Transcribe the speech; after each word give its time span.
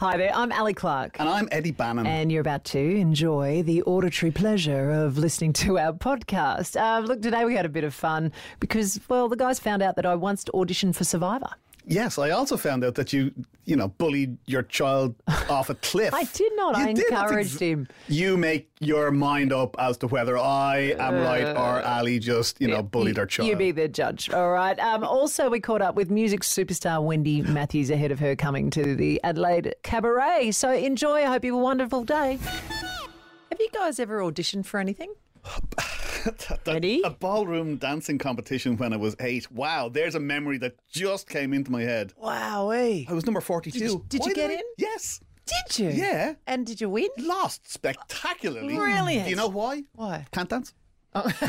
Hi 0.00 0.16
there, 0.16 0.30
I'm 0.32 0.52
Ali 0.52 0.74
Clark. 0.74 1.18
And 1.18 1.28
I'm 1.28 1.48
Eddie 1.50 1.72
Bannon. 1.72 2.06
And 2.06 2.30
you're 2.30 2.40
about 2.40 2.62
to 2.66 2.78
enjoy 2.78 3.64
the 3.64 3.82
auditory 3.82 4.30
pleasure 4.30 4.92
of 4.92 5.18
listening 5.18 5.52
to 5.54 5.76
our 5.76 5.92
podcast. 5.92 6.80
Uh, 6.80 7.00
look, 7.04 7.20
today 7.20 7.44
we 7.44 7.56
had 7.56 7.66
a 7.66 7.68
bit 7.68 7.82
of 7.82 7.92
fun 7.92 8.30
because, 8.60 9.00
well, 9.08 9.28
the 9.28 9.34
guys 9.34 9.58
found 9.58 9.82
out 9.82 9.96
that 9.96 10.06
I 10.06 10.14
once 10.14 10.44
auditioned 10.54 10.94
for 10.94 11.02
Survivor. 11.02 11.50
Yes, 11.88 12.18
I 12.18 12.30
also 12.30 12.58
found 12.58 12.84
out 12.84 12.94
that 12.96 13.14
you, 13.14 13.32
you 13.64 13.74
know, 13.74 13.88
bullied 13.88 14.36
your 14.46 14.62
child 14.62 15.14
off 15.48 15.70
a 15.70 15.74
cliff. 15.76 16.12
I 16.12 16.24
did 16.24 16.52
not. 16.54 16.76
You 16.76 16.82
I 16.84 16.92
did. 16.92 17.10
Encouraged 17.10 17.54
ex- 17.54 17.60
him. 17.60 17.88
You 18.08 18.36
make 18.36 18.70
your 18.80 19.10
mind 19.10 19.52
up 19.52 19.74
as 19.78 19.96
to 19.98 20.06
whether 20.06 20.36
I 20.36 20.94
am 20.98 21.14
right 21.14 21.56
or 21.56 21.82
Ali 21.82 22.18
just, 22.18 22.60
you 22.60 22.68
know, 22.68 22.82
bullied 22.82 23.16
you, 23.16 23.22
her 23.22 23.26
child. 23.26 23.48
You 23.48 23.56
be 23.56 23.70
the 23.70 23.88
judge. 23.88 24.30
All 24.30 24.50
right. 24.50 24.78
Um, 24.78 25.02
also, 25.02 25.48
we 25.48 25.60
caught 25.60 25.80
up 25.80 25.94
with 25.94 26.10
music 26.10 26.42
superstar 26.42 27.02
Wendy 27.02 27.40
Matthews 27.40 27.90
ahead 27.90 28.12
of 28.12 28.18
her 28.18 28.36
coming 28.36 28.68
to 28.70 28.94
the 28.94 29.20
Adelaide 29.24 29.74
Cabaret. 29.82 30.50
So 30.52 30.70
enjoy. 30.70 31.22
I 31.22 31.26
hope 31.26 31.44
you 31.44 31.54
have 31.54 31.60
a 31.60 31.64
wonderful 31.64 32.04
day. 32.04 32.36
Have 32.36 33.60
you 33.60 33.70
guys 33.72 33.98
ever 33.98 34.20
auditioned 34.20 34.66
for 34.66 34.78
anything? 34.78 35.14
The- 36.64 36.72
Eddie? 36.72 37.02
A 37.04 37.10
ballroom 37.10 37.76
dancing 37.76 38.18
competition 38.18 38.76
when 38.76 38.92
I 38.92 38.96
was 38.96 39.14
eight. 39.20 39.50
Wow, 39.52 39.88
there's 39.88 40.14
a 40.14 40.20
memory 40.20 40.58
that 40.58 40.76
just 40.90 41.28
came 41.28 41.52
into 41.52 41.70
my 41.70 41.82
head. 41.82 42.12
Wow, 42.16 42.70
hey. 42.70 43.06
I 43.08 43.12
was 43.12 43.24
number 43.26 43.40
42. 43.40 43.78
Did 43.78 43.88
you- 43.90 44.04
did 44.08 44.24
you 44.26 44.34
get 44.34 44.50
I- 44.50 44.54
in? 44.54 44.62
Yes. 44.76 45.20
Did 45.46 45.78
you? 45.78 45.88
Yeah. 45.90 46.34
And 46.46 46.66
did 46.66 46.80
you 46.80 46.90
win? 46.90 47.08
Lost 47.18 47.70
spectacularly. 47.72 48.74
Brilliant. 48.76 49.24
Do 49.24 49.30
you 49.30 49.36
know 49.36 49.48
why? 49.48 49.84
Why? 49.94 50.26
Can't 50.30 50.48
dance? 50.50 50.74
Oh. 51.14 51.24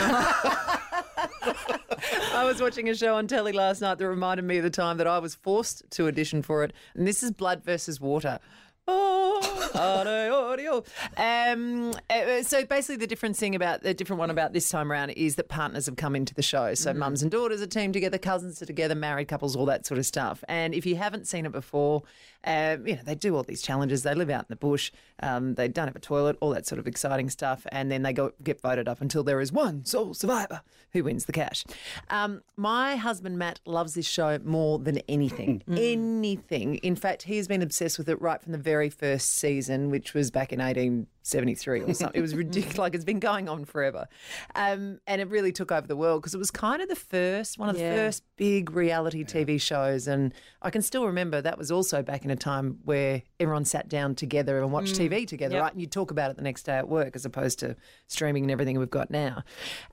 I 2.34 2.44
was 2.46 2.62
watching 2.62 2.88
a 2.90 2.96
show 2.96 3.16
on 3.16 3.28
telly 3.28 3.52
last 3.52 3.82
night 3.82 3.98
that 3.98 4.08
reminded 4.08 4.46
me 4.46 4.58
of 4.58 4.64
the 4.64 4.70
time 4.70 4.96
that 4.98 5.08
I 5.08 5.20
was 5.20 5.36
forced 5.36 5.84
to 5.92 6.08
audition 6.08 6.42
for 6.42 6.64
it, 6.64 6.72
and 6.96 7.06
this 7.06 7.24
is 7.24 7.32
Blood 7.32 7.64
versus 7.64 8.00
Water. 8.00 8.40
Oh, 8.88 9.59
audio, 9.76 10.36
audio. 10.52 10.84
Um, 11.18 11.94
uh, 12.10 12.44
so 12.44 12.66
basically, 12.66 12.98
the 12.98 13.08
different 13.08 13.38
thing 13.38 13.56
about 13.56 13.84
the 13.84 13.94
different 13.94 14.20
one 14.20 14.30
about 14.30 14.54
this 14.54 14.70
time 14.70 14.92
around 14.92 15.12
is 15.12 15.36
that 15.36 15.50
partners 15.50 15.86
have 15.86 15.96
come 15.96 16.16
into 16.16 16.34
the 16.34 16.42
show. 16.42 16.74
So 16.74 16.94
mums 16.94 17.22
and 17.22 17.32
daughters 17.32 17.62
are 17.62 17.68
teamed 17.68 17.94
together, 17.94 18.18
cousins 18.18 18.62
are 18.62 18.66
together, 18.66 18.96
married 18.96 19.28
couples, 19.28 19.56
all 19.56 19.66
that 19.66 19.86
sort 19.86 19.98
of 19.98 20.06
stuff. 20.06 20.44
And 20.48 20.74
if 20.74 20.86
you 20.86 20.96
haven't 20.96 21.28
seen 21.28 21.46
it 21.46 21.52
before, 21.52 22.04
um, 22.44 22.88
you 22.88 22.96
know 22.96 23.02
they 23.04 23.16
do 23.16 23.36
all 23.36 23.44
these 23.44 23.62
challenges. 23.62 24.04
They 24.04 24.16
live 24.16 24.30
out 24.30 24.42
in 24.42 24.48
the 24.50 24.56
bush. 24.56 24.92
Um, 25.22 25.56
they 25.56 25.68
don't 25.68 25.88
have 25.88 25.96
a 25.96 26.00
toilet, 26.00 26.38
all 26.40 26.52
that 26.52 26.66
sort 26.66 26.80
of 26.80 26.88
exciting 26.88 27.30
stuff. 27.30 27.66
And 27.72 27.92
then 27.92 28.04
they 28.04 28.14
go 28.14 28.32
get 28.44 28.62
voted 28.62 28.88
up 28.88 29.02
until 29.02 29.24
there 29.24 29.42
is 29.42 29.52
one 29.52 29.86
sole 29.86 30.14
survivor 30.14 30.62
who 30.94 31.04
wins 31.04 31.26
the 31.26 31.32
cash. 31.32 31.66
Um, 32.10 32.42
my 32.56 32.96
husband 32.96 33.38
Matt 33.38 33.60
loves 33.66 33.94
this 33.94 34.08
show 34.08 34.40
more 34.44 34.80
than 34.80 35.00
anything. 35.10 35.64
anything. 35.72 36.76
In 36.76 36.96
fact, 36.96 37.24
he's 37.24 37.48
been 37.48 37.62
obsessed 37.62 37.98
with 37.98 38.10
it 38.10 38.22
right 38.22 38.42
from 38.42 38.52
the 38.52 38.58
very 38.58 38.90
first 38.90 39.36
season, 39.36 39.59
which 39.68 40.14
was 40.14 40.32
back 40.32 40.54
in 40.54 40.60
1873 40.60 41.82
or 41.82 41.94
something. 41.94 42.18
it 42.18 42.22
was 42.22 42.36
ridiculous. 42.36 42.78
Like 42.78 42.96
it's 42.96 43.04
been 43.04 43.20
going 43.20 43.50
on 43.50 43.66
forever. 43.66 44.08
Um, 44.56 45.00
and 45.08 45.20
it 45.22 45.28
really 45.30 45.52
took 45.52 45.72
over 45.72 45.86
the 45.88 45.96
world 45.96 46.22
because 46.22 46.34
it 46.34 46.38
was 46.38 46.52
kind 46.52 46.82
of 46.82 46.88
the 46.88 46.96
first, 46.96 47.58
one 47.58 47.68
of 47.70 47.76
the 47.76 47.82
first 47.82 48.24
big 48.38 48.72
reality 48.72 49.24
TV 49.26 49.60
shows. 49.60 50.08
And 50.08 50.34
I 50.62 50.70
can 50.70 50.82
still 50.82 51.06
remember 51.06 51.42
that 51.42 51.58
was 51.58 51.72
also 51.72 52.02
back 52.02 52.24
in 52.24 52.32
a 52.32 52.36
time 52.36 52.80
where 52.86 53.24
everyone 53.40 53.66
sat 53.66 53.90
down 53.90 54.16
together 54.16 54.60
and 54.60 54.72
watched 54.72 54.96
TV 54.96 55.28
together, 55.28 55.56
Yep. 55.56 55.62
right? 55.64 55.72
And 55.74 55.82
you 55.82 55.88
talk 55.88 56.12
about 56.12 56.32
it 56.32 56.38
the 56.38 56.44
next 56.44 56.64
day 56.64 56.78
at 56.78 56.88
work 56.88 57.16
as 57.16 57.26
opposed 57.26 57.60
to 57.60 57.76
streaming 58.08 58.44
and 58.44 58.52
everything 58.52 58.78
we've 58.80 58.90
got 58.90 59.10
now. 59.12 59.44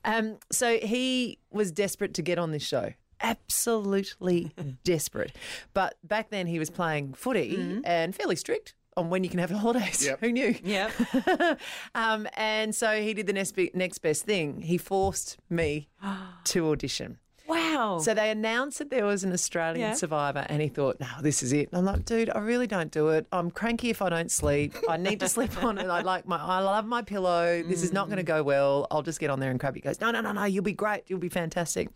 Um, 0.05 0.37
so 0.51 0.77
he 0.77 1.39
was 1.51 1.71
desperate 1.71 2.13
to 2.15 2.21
get 2.21 2.37
on 2.39 2.51
this 2.51 2.63
show. 2.63 2.93
Absolutely 3.19 4.51
desperate. 4.83 5.35
But 5.73 5.95
back 6.03 6.29
then 6.29 6.45
he 6.47 6.59
was 6.59 6.69
playing 6.69 7.13
footy 7.13 7.81
and 7.83 8.13
fairly 8.15 8.35
strict 8.35 8.75
on 8.97 9.09
when 9.09 9.23
you 9.23 9.29
can 9.29 9.39
have 9.39 9.51
holidays. 9.51 10.05
Yep. 10.05 10.19
Who 10.21 10.31
knew? 10.31 10.55
Yep. 10.63 10.91
Um, 11.95 12.27
and 12.35 12.73
so 12.75 13.01
he 13.01 13.13
did 13.13 13.27
the 13.27 13.33
next, 13.33 13.51
be- 13.53 13.71
next 13.73 13.99
best 13.99 14.25
thing. 14.25 14.61
He 14.61 14.77
forced 14.77 15.37
me 15.49 15.89
to 16.45 16.69
audition. 16.71 17.19
Wow. 17.47 17.99
So 17.99 18.13
they 18.13 18.29
announced 18.29 18.79
that 18.79 18.89
there 18.89 19.05
was 19.05 19.23
an 19.23 19.31
Australian 19.31 19.89
Yeah. 19.89 19.93
survivor, 19.93 20.45
and 20.49 20.61
he 20.61 20.67
thought, 20.67 20.99
"No, 20.99 21.07
this 21.21 21.41
is 21.41 21.53
it." 21.53 21.69
And 21.71 21.79
I'm 21.79 21.85
like, 21.85 22.05
"Dude, 22.05 22.29
I 22.29 22.39
really 22.39 22.67
don't 22.67 22.91
do 22.91 23.09
it. 23.09 23.25
I'm 23.31 23.51
cranky 23.51 23.89
if 23.89 24.01
I 24.01 24.09
don't 24.09 24.31
sleep. 24.31 24.75
I 24.89 24.97
need 24.97 25.19
to 25.21 25.29
sleep 25.29 25.51
on 25.63 25.77
it. 25.77 25.87
I 25.87 26.01
like 26.01 26.27
my, 26.27 26.37
I 26.37 26.59
love 26.59 26.85
my 26.85 27.01
pillow. 27.01 27.63
This 27.63 27.83
is 27.83 27.93
not 27.93 28.07
going 28.07 28.17
to 28.17 28.23
mm. 28.23 28.27
go 28.27 28.43
well. 28.43 28.87
I'll 28.91 29.01
just 29.01 29.19
get 29.19 29.29
on 29.29 29.39
there 29.39 29.51
and 29.51 29.59
crap." 29.59 29.75
He 29.75 29.81
goes, 29.81 30.01
"No, 30.01 30.11
no, 30.11 30.21
no, 30.21 30.31
no. 30.31 30.43
You'll 30.43 30.63
be 30.63 30.73
great. 30.73 31.03
You'll 31.07 31.19
be 31.19 31.29
fantastic." 31.29 31.89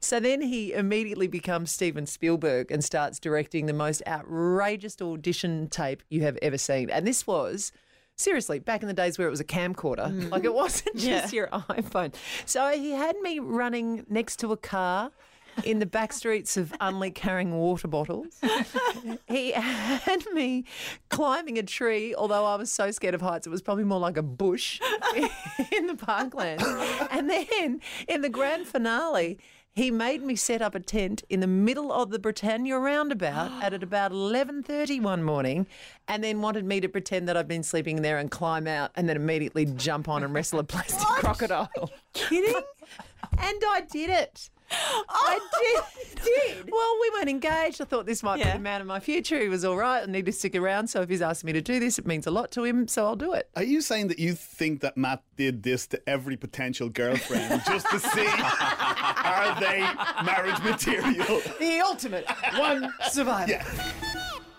So 0.00 0.20
then 0.20 0.40
he 0.40 0.72
immediately 0.72 1.28
becomes 1.28 1.70
Steven 1.70 2.06
Spielberg 2.06 2.70
and 2.70 2.84
starts 2.84 3.18
directing 3.18 3.66
the 3.66 3.72
most 3.72 4.02
outrageous 4.06 5.00
audition 5.00 5.68
tape 5.68 6.02
you 6.08 6.22
have 6.22 6.38
ever 6.42 6.58
seen. 6.58 6.90
And 6.90 7.06
this 7.06 7.26
was. 7.26 7.72
Seriously, 8.18 8.58
back 8.58 8.82
in 8.82 8.88
the 8.88 8.94
days 8.94 9.16
where 9.16 9.28
it 9.28 9.30
was 9.30 9.38
a 9.38 9.44
camcorder, 9.44 10.10
mm. 10.12 10.28
like 10.30 10.42
it 10.44 10.52
wasn't 10.52 10.96
just 10.98 11.32
Yeah. 11.32 11.36
your 11.36 11.46
iPhone. 11.46 12.12
So 12.46 12.68
he 12.70 12.90
had 12.90 13.16
me 13.20 13.38
running 13.38 14.04
next 14.08 14.40
to 14.40 14.50
a 14.50 14.56
car 14.56 15.12
in 15.64 15.78
the 15.78 15.86
back 15.86 16.12
streets 16.12 16.56
of 16.56 16.72
Unley 16.80 17.14
carrying 17.14 17.52
water 17.54 17.86
bottles. 17.88 18.40
he 19.28 19.52
had 19.52 20.24
me 20.32 20.64
climbing 21.10 21.58
a 21.58 21.62
tree, 21.62 22.14
although 22.14 22.44
I 22.44 22.56
was 22.56 22.70
so 22.72 22.90
scared 22.90 23.14
of 23.14 23.20
heights, 23.20 23.46
it 23.46 23.50
was 23.50 23.62
probably 23.62 23.84
more 23.84 24.00
like 24.00 24.16
a 24.16 24.22
bush 24.22 24.80
in 25.72 25.86
the 25.86 25.96
parkland. 25.96 26.62
And 27.10 27.30
then 27.30 27.80
in 28.08 28.22
the 28.22 28.28
grand 28.28 28.66
finale, 28.66 29.38
he 29.78 29.92
made 29.92 30.24
me 30.24 30.34
set 30.34 30.60
up 30.60 30.74
a 30.74 30.80
tent 30.80 31.22
in 31.30 31.38
the 31.38 31.46
middle 31.46 31.92
of 31.92 32.10
the 32.10 32.18
Britannia 32.18 32.76
roundabout 32.76 33.62
at 33.62 33.72
about 33.82 34.10
11.30 34.10 35.00
one 35.00 35.22
morning 35.22 35.68
and 36.08 36.22
then 36.24 36.40
wanted 36.40 36.64
me 36.64 36.80
to 36.80 36.88
pretend 36.88 37.28
that 37.28 37.36
I'd 37.36 37.46
been 37.46 37.62
sleeping 37.62 38.02
there 38.02 38.18
and 38.18 38.28
climb 38.28 38.66
out 38.66 38.90
and 38.96 39.08
then 39.08 39.14
immediately 39.14 39.66
jump 39.66 40.08
on 40.08 40.24
and 40.24 40.34
wrestle 40.34 40.58
a 40.58 40.64
plastic 40.64 41.06
crocodile. 41.06 41.70
kidding? 42.12 42.54
And 43.40 43.62
I 43.68 43.82
did 43.82 44.10
it. 44.10 44.50
I 44.70 45.38
oh, 45.40 45.86
did. 45.94 46.22
did. 46.24 46.70
Well, 46.70 46.96
we 47.00 47.10
weren't 47.10 47.28
engaged. 47.28 47.80
I 47.80 47.84
thought 47.84 48.06
this 48.06 48.22
might 48.22 48.38
Yeah. 48.38 48.52
be 48.52 48.58
the 48.58 48.62
man 48.62 48.80
of 48.80 48.86
my 48.86 49.00
future. 49.00 49.40
He 49.40 49.48
was 49.48 49.64
all 49.64 49.76
right. 49.76 50.02
I 50.02 50.06
need 50.06 50.26
to 50.26 50.32
stick 50.32 50.54
around. 50.54 50.88
So 50.88 51.00
if 51.02 51.08
he's 51.08 51.22
asking 51.22 51.48
me 51.48 51.52
to 51.54 51.62
do 51.62 51.80
this, 51.80 51.98
it 51.98 52.06
means 52.06 52.26
a 52.26 52.30
lot 52.30 52.50
to 52.52 52.64
him. 52.64 52.88
So 52.88 53.06
I'll 53.06 53.16
do 53.16 53.32
it. 53.32 53.48
Are 53.56 53.62
you 53.62 53.80
saying 53.80 54.08
that 54.08 54.18
you 54.18 54.34
think 54.34 54.80
that 54.80 54.96
Matt 54.96 55.22
did 55.36 55.62
this 55.62 55.86
to 55.88 56.08
every 56.08 56.36
potential 56.36 56.88
girlfriend 56.88 57.62
just 57.66 57.88
to 57.90 57.98
see 57.98 58.26
are 58.26 59.58
they 59.60 59.80
marriage 60.24 60.62
material? 60.62 61.40
The 61.58 61.80
ultimate 61.84 62.26
one 62.56 62.92
survivor. 63.10 63.60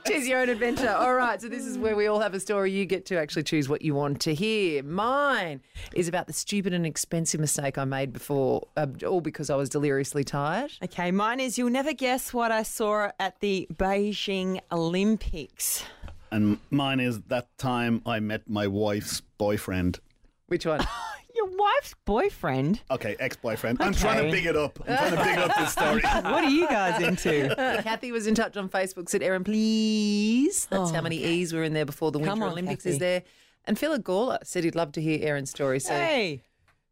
Choose 0.06 0.28
your 0.28 0.42
own 0.42 0.50
adventure. 0.50 0.90
All 0.90 1.14
right, 1.14 1.42
so 1.42 1.48
this 1.48 1.66
is 1.66 1.78
where 1.78 1.96
we 1.96 2.08
all 2.08 2.20
have 2.20 2.34
a 2.34 2.40
story. 2.40 2.72
You 2.72 2.86
get 2.86 3.06
to 3.08 3.20
actually 3.20 3.44
choose 3.44 3.70
what 3.70 3.82
you 3.82 3.94
want 3.94 4.22
to 4.22 4.34
hear. 4.34 4.82
Mine 4.84 5.62
is 5.94 6.08
about 6.08 6.28
the 6.28 6.34
stupid 6.34 6.74
and 6.74 6.86
expensive 6.86 7.40
mistake 7.40 7.78
I 7.78 7.86
made 7.86 8.14
before, 8.14 8.68
uh, 8.76 8.88
all 9.06 9.22
because 9.22 9.50
I 9.50 9.56
was 9.56 9.70
deliriously 9.70 10.24
tired. 10.24 10.72
Okay, 10.84 11.12
mine 11.12 11.40
is 11.40 11.58
you'll 11.58 11.70
never 11.70 11.94
guess 11.94 12.34
what 12.34 12.52
I 12.52 12.64
saw 12.64 13.12
at 13.20 13.40
the 13.40 13.68
Beijing 13.74 14.62
Olympics. 14.72 15.84
And 16.32 16.60
mine 16.70 17.00
is 17.00 17.22
that 17.28 17.56
time 17.58 18.02
I 18.06 18.20
met 18.20 18.50
my 18.50 18.68
wife's 18.68 19.22
boyfriend. 19.38 20.00
Which 20.48 20.66
one? 20.66 20.86
Your 21.40 21.58
wife's 21.58 21.96
boyfriend? 22.04 22.82
Okay, 22.92 23.16
ex-boyfriend. 23.18 23.82
I'm 23.82 23.94
trying 23.94 24.18
to 24.18 24.22
Okay. 24.24 24.32
big 24.32 24.46
it 24.46 24.58
up. 24.58 24.78
I'm 24.86 24.98
trying 24.98 25.12
to 25.12 25.24
big 25.24 25.38
up 25.38 25.58
this 25.58 25.72
story. 25.72 26.02
What 26.30 26.44
are 26.44 26.50
you 26.50 26.68
guys 26.68 27.02
into? 27.02 27.54
Kathy 27.84 28.12
was 28.12 28.28
in 28.28 28.36
touch 28.36 28.58
on 28.58 28.68
Facebook, 28.68 29.08
said, 29.08 29.24
Erin, 29.24 29.44
please. 29.46 30.66
That's 30.70 30.92
how 30.92 31.02
many 31.02 31.16
E's 31.24 31.54
were 31.54 31.64
in 31.64 31.74
there 31.74 31.86
before 31.86 32.12
the 32.12 32.20
Come 32.20 32.28
Winter 32.40 32.46
on, 32.48 32.52
Olympics 32.52 32.84
Kathy. 32.84 32.94
is 32.96 33.00
there. 33.00 33.24
And 33.66 33.80
Philip 33.80 34.04
Gawler 34.04 34.40
said 34.44 34.64
he'd 34.66 34.76
love 34.76 34.92
to 34.94 35.02
hear 35.02 35.20
Erin's 35.22 35.50
story. 35.50 35.80
So, 35.80 35.94
hey. 35.94 36.42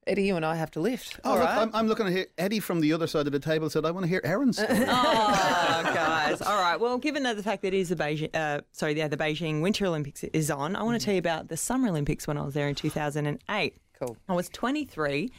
Eddie, 0.06 0.24
you 0.28 0.38
and 0.38 0.46
I 0.46 0.56
have 0.56 0.72
to 0.72 0.79
lift. 0.79 1.19
Oh, 1.25 1.31
All 1.31 1.35
look, 1.38 1.46
right. 1.46 1.58
I'm, 1.58 1.72
I'm 1.74 1.88
looking 1.90 2.06
at 2.08 2.14
here. 2.14 2.28
Eddie 2.38 2.62
from 2.62 2.79
the 2.79 2.94
other 2.94 3.08
side 3.08 3.28
of 3.28 3.34
the 3.34 3.40
table 3.40 3.69
said, 3.69 3.84
I 3.84 3.91
want 3.91 4.06
to 4.06 4.08
hear 4.09 4.22
Erin's 4.24 4.56
story. 4.64 4.69
Oh, 4.72 4.85
guys. 5.94 6.41
All 6.41 6.62
right. 6.62 6.79
Well, 6.79 6.97
given 6.97 7.24
that 7.24 7.35
the 7.35 7.44
fact 7.44 7.62
that 7.64 7.74
it 7.74 7.78
is 7.78 7.90
the 7.90 7.97
Beijing, 7.97 8.34
uh, 8.34 8.62
sorry, 8.72 8.94
yeah, 8.94 9.09
the 9.09 9.18
Beijing 9.18 9.62
Winter 9.62 9.85
Olympics 9.85 10.24
is 10.24 10.49
on, 10.49 10.78
I 10.78 10.84
want 10.84 10.97
to 10.97 11.03
tell 11.03 11.14
you 11.14 11.20
about 11.20 11.49
the 11.49 11.58
Summer 11.58 11.90
Olympics 11.90 12.26
when 12.26 12.38
I 12.38 12.44
was 12.46 12.53
there 12.53 12.70
in 12.70 12.76
2008. 12.76 13.76
Cool. 13.99 14.17
I 14.28 14.34
was 14.34 14.49
23 14.49 15.32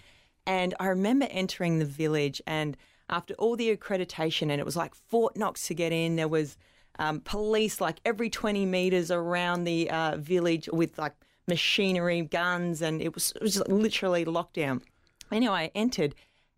and 0.47 0.75
I 0.81 0.87
remember 0.87 1.27
entering 1.31 1.79
the 1.79 1.85
village 1.85 2.43
and 2.47 2.77
after 3.11 3.35
all 3.35 3.57
the 3.57 3.75
accreditation 3.75 4.51
and 4.51 4.61
it 4.61 4.65
was 4.65 4.77
like 4.77 4.95
Fort 4.95 5.37
Knox 5.37 5.67
to 5.69 5.75
get 5.75 5.93
in, 5.93 6.17
there 6.17 6.29
was 6.29 6.57
um, 6.99 7.21
police 7.21 7.81
like 7.81 8.01
every 8.05 8.29
20 8.29 8.67
metres 8.67 9.11
around 9.11 9.65
the 9.65 9.91
uh, 9.91 10.17
village 10.17 10.69
with 10.73 10.99
like 10.99 11.15
machinery, 11.47 12.23
guns, 12.23 12.83
and 12.83 13.01
it 13.01 13.15
was, 13.15 13.33
it 13.37 13.43
was 13.43 13.63
literally. 13.69 14.27
Anyway, 15.31 15.55
I 15.55 15.71
entered 15.75 16.15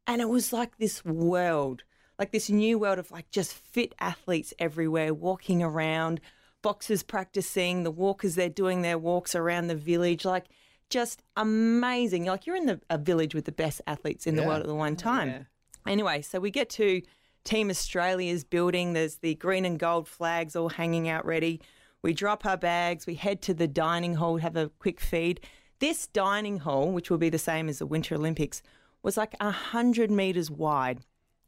and 0.06 0.20
it 0.20 0.28
was 0.28 0.52
like 0.52 0.78
this 0.78 1.04
world, 1.04 1.84
like 2.18 2.32
this 2.32 2.50
new 2.50 2.78
world 2.78 2.98
of 2.98 3.10
like 3.10 3.30
just 3.30 3.52
fit 3.52 3.94
athletes 4.00 4.52
everywhere 4.58 5.14
walking 5.14 5.62
around, 5.62 6.20
boxers 6.62 7.02
practicing, 7.02 7.84
the 7.84 7.90
walkers, 7.90 8.34
they're 8.34 8.48
doing 8.48 8.82
their 8.82 8.98
walks 8.98 9.34
around 9.34 9.68
the 9.68 9.76
village. 9.76 10.24
Like, 10.24 10.46
just 10.90 11.22
amazing. 11.36 12.26
Like 12.26 12.46
you're 12.46 12.56
in 12.56 12.66
the, 12.66 12.80
a 12.90 12.98
village 12.98 13.34
with 13.34 13.46
the 13.46 13.52
best 13.52 13.80
athletes 13.86 14.26
in 14.26 14.36
the 14.36 14.42
world 14.42 14.60
at 14.60 14.66
the 14.66 14.74
one 14.74 14.96
time. 14.96 15.46
Anyway, 15.86 16.20
so 16.20 16.38
we 16.38 16.50
get 16.50 16.68
to 16.70 17.00
Team 17.44 17.70
Australia's 17.70 18.44
building. 18.44 18.92
There's 18.92 19.16
the 19.16 19.34
green 19.36 19.64
and 19.64 19.78
gold 19.78 20.06
flags 20.08 20.54
all 20.54 20.68
hanging 20.68 21.08
out 21.08 21.24
ready. 21.24 21.60
We 22.02 22.12
drop 22.12 22.44
our 22.44 22.56
bags, 22.56 23.06
we 23.06 23.14
head 23.14 23.42
to 23.42 23.54
the 23.54 23.68
dining 23.68 24.14
hall, 24.14 24.38
have 24.38 24.56
a 24.56 24.70
quick 24.78 25.00
feed. 25.00 25.40
This 25.78 26.06
dining 26.06 26.58
hall, 26.58 26.92
which 26.92 27.10
will 27.10 27.18
be 27.18 27.30
the 27.30 27.38
same 27.38 27.68
as 27.68 27.78
the 27.78 27.86
Winter 27.86 28.14
Olympics, 28.14 28.62
was 29.02 29.16
like 29.16 29.34
100 29.40 30.10
metres 30.10 30.50
wide 30.50 31.00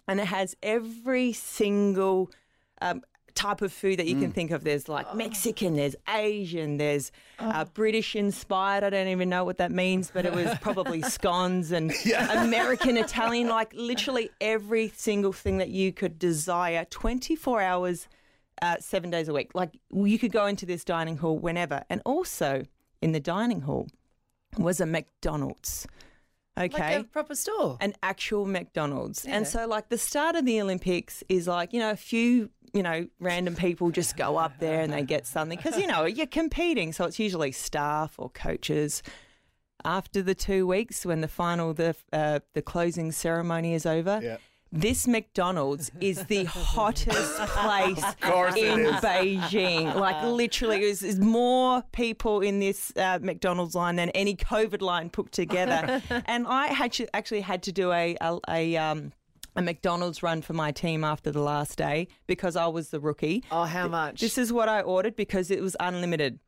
and 0.08 0.20
it 0.20 0.26
has 0.26 0.56
every 0.62 1.32
single 1.32 2.30
um, 2.80 3.02
type 3.34 3.62
of 3.62 3.72
food 3.72 3.98
that 3.98 4.06
you 4.06 4.18
can 4.18 4.32
think 4.32 4.50
of. 4.50 4.64
There's 4.64 4.88
like 4.88 5.14
Mexican, 5.14 5.76
there's 5.76 5.96
Asian, 6.08 6.76
there's 6.76 7.12
uh, 7.38 7.64
British 7.66 8.14
inspired. 8.14 8.84
I 8.84 8.90
don't 8.90 9.08
even 9.08 9.28
know 9.28 9.44
what 9.44 9.58
that 9.58 9.70
means, 9.70 10.10
but 10.12 10.24
it 10.26 10.32
was 10.32 10.48
probably 10.60 11.02
scones 11.02 11.72
and 11.72 11.92
American, 12.30 12.96
Italian, 13.06 13.48
like 13.48 13.72
literally 13.74 14.30
every 14.40 14.92
single 14.96 15.32
thing 15.32 15.58
that 15.58 15.68
you 15.70 15.92
could 15.92 16.18
desire 16.18 16.84
24 16.90 17.60
hours, 17.62 18.08
uh, 18.60 18.76
seven 18.80 19.10
days 19.10 19.28
a 19.28 19.32
week. 19.32 19.50
Like 19.54 19.70
you 19.92 20.18
could 20.18 20.32
go 20.32 20.46
into 20.46 20.66
this 20.66 20.84
dining 20.84 21.16
hall 21.18 21.38
whenever. 21.38 21.84
And 21.90 22.00
also 22.04 22.64
in 23.00 23.12
the 23.12 23.20
dining 23.20 23.62
hall 23.62 23.88
was 24.58 24.80
a 24.80 24.86
McDonald's. 24.86 25.86
Okay 26.58 26.96
Like 26.98 27.00
a 27.00 27.08
proper 27.08 27.34
store. 27.34 27.78
an 27.80 27.94
actual 28.02 28.44
McDonald's. 28.44 29.24
And 29.24 29.46
so, 29.48 29.66
like, 29.66 29.88
the 29.88 29.96
start 29.96 30.36
of 30.36 30.44
the 30.44 30.60
Olympics 30.60 31.24
is 31.30 31.48
like, 31.48 31.72
you 31.72 31.80
know, 31.80 31.90
a 31.90 31.96
few, 31.96 32.50
you 32.72 32.82
know, 32.82 33.06
random 33.20 33.54
people 33.54 33.90
just 33.90 34.16
go 34.16 34.36
up 34.36 34.58
there 34.58 34.80
and 34.80 34.92
they 34.92 35.02
get 35.02 35.26
something 35.26 35.56
because, 35.58 35.78
you 35.78 35.86
know, 35.86 36.04
you're 36.04 36.26
competing. 36.26 36.92
So 36.92 37.04
it's 37.04 37.18
usually 37.18 37.52
staff 37.52 38.14
or 38.18 38.30
coaches. 38.30 39.02
After 39.84 40.22
the 40.22 40.34
two 40.34 40.66
weeks, 40.66 41.04
when 41.04 41.22
the 41.22 41.28
final, 41.28 41.74
the 41.74 41.96
uh, 42.12 42.38
the 42.54 42.62
closing 42.62 43.10
ceremony 43.10 43.74
is 43.74 43.84
over, 43.84 44.20
Yeah. 44.22 44.36
this 44.70 45.08
McDonald's 45.08 45.90
is 46.00 46.24
the 46.26 46.44
hottest 46.44 47.36
place 47.48 47.98
in. 48.56 48.86
Beijing. 49.02 49.92
Like 49.94 50.22
literally, 50.24 50.78
there's, 50.80 51.18
more 51.18 51.82
people 51.90 52.40
in 52.42 52.60
this 52.60 52.92
uh, 52.96 53.18
McDonald's 53.20 53.74
line 53.74 53.96
than 53.96 54.10
any 54.10 54.36
COVID 54.36 54.82
line 54.82 55.10
put 55.10 55.32
together. 55.32 56.00
and 56.26 56.46
I 56.46 56.68
had 56.68 56.96
actually 57.12 57.40
had 57.40 57.64
to 57.64 57.72
do 57.72 57.90
a 57.92 58.16
a, 58.20 58.38
a 58.48 58.76
um. 58.76 59.12
A 59.54 59.62
McDonald's 59.62 60.22
run 60.22 60.40
for 60.42 60.54
my 60.54 60.72
team 60.72 61.04
after 61.04 61.30
the 61.30 61.42
last 61.42 61.76
day 61.76 62.08
because 62.26 62.56
I 62.56 62.66
was 62.68 62.88
the 62.90 63.00
rookie. 63.00 63.44
oh, 63.50 63.64
how 63.64 63.86
much? 63.88 64.20
This 64.20 64.38
is 64.38 64.52
what 64.52 64.68
I 64.68 64.80
ordered 64.80 65.14
because 65.16 65.50
it 65.50 65.60
was 65.60 65.76
unlimited. 65.78 66.38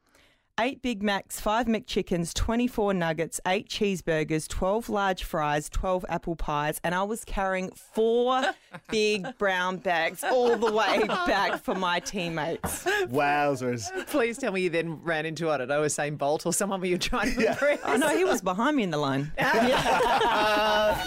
Eight 0.60 0.82
Big 0.82 1.02
Macs, 1.02 1.40
five 1.40 1.66
McChickens, 1.66 2.32
24 2.32 2.94
nuggets, 2.94 3.40
eight 3.44 3.68
cheeseburgers, 3.68 4.46
12 4.46 4.88
large 4.88 5.24
fries, 5.24 5.68
12 5.68 6.04
apple 6.08 6.36
pies, 6.36 6.80
and 6.84 6.94
I 6.94 7.02
was 7.02 7.24
carrying 7.24 7.72
four 7.72 8.40
big 8.88 9.26
brown 9.36 9.78
bags 9.78 10.22
all 10.22 10.56
the 10.56 10.70
way 10.70 11.02
back 11.08 11.60
for 11.60 11.74
my 11.74 11.98
teammates. 11.98 12.84
Wowzers. 12.84 14.06
Please 14.06 14.38
tell 14.38 14.52
me 14.52 14.60
you 14.60 14.70
then 14.70 15.02
ran 15.02 15.26
into, 15.26 15.48
it. 15.48 15.54
I 15.54 15.56
don't 15.56 15.68
know, 15.68 15.82
Usain 15.82 16.16
Bolt 16.16 16.46
or 16.46 16.52
someone 16.52 16.80
were 16.80 16.86
you 16.86 16.98
trying 16.98 17.34
to 17.34 17.48
impress. 17.48 17.80
Oh 17.84 17.96
no, 17.96 18.16
he 18.16 18.22
was 18.24 18.40
behind 18.40 18.76
me 18.76 18.84
in 18.84 18.90
the 18.90 18.98
line. 18.98 19.32
Uh, 19.38 21.04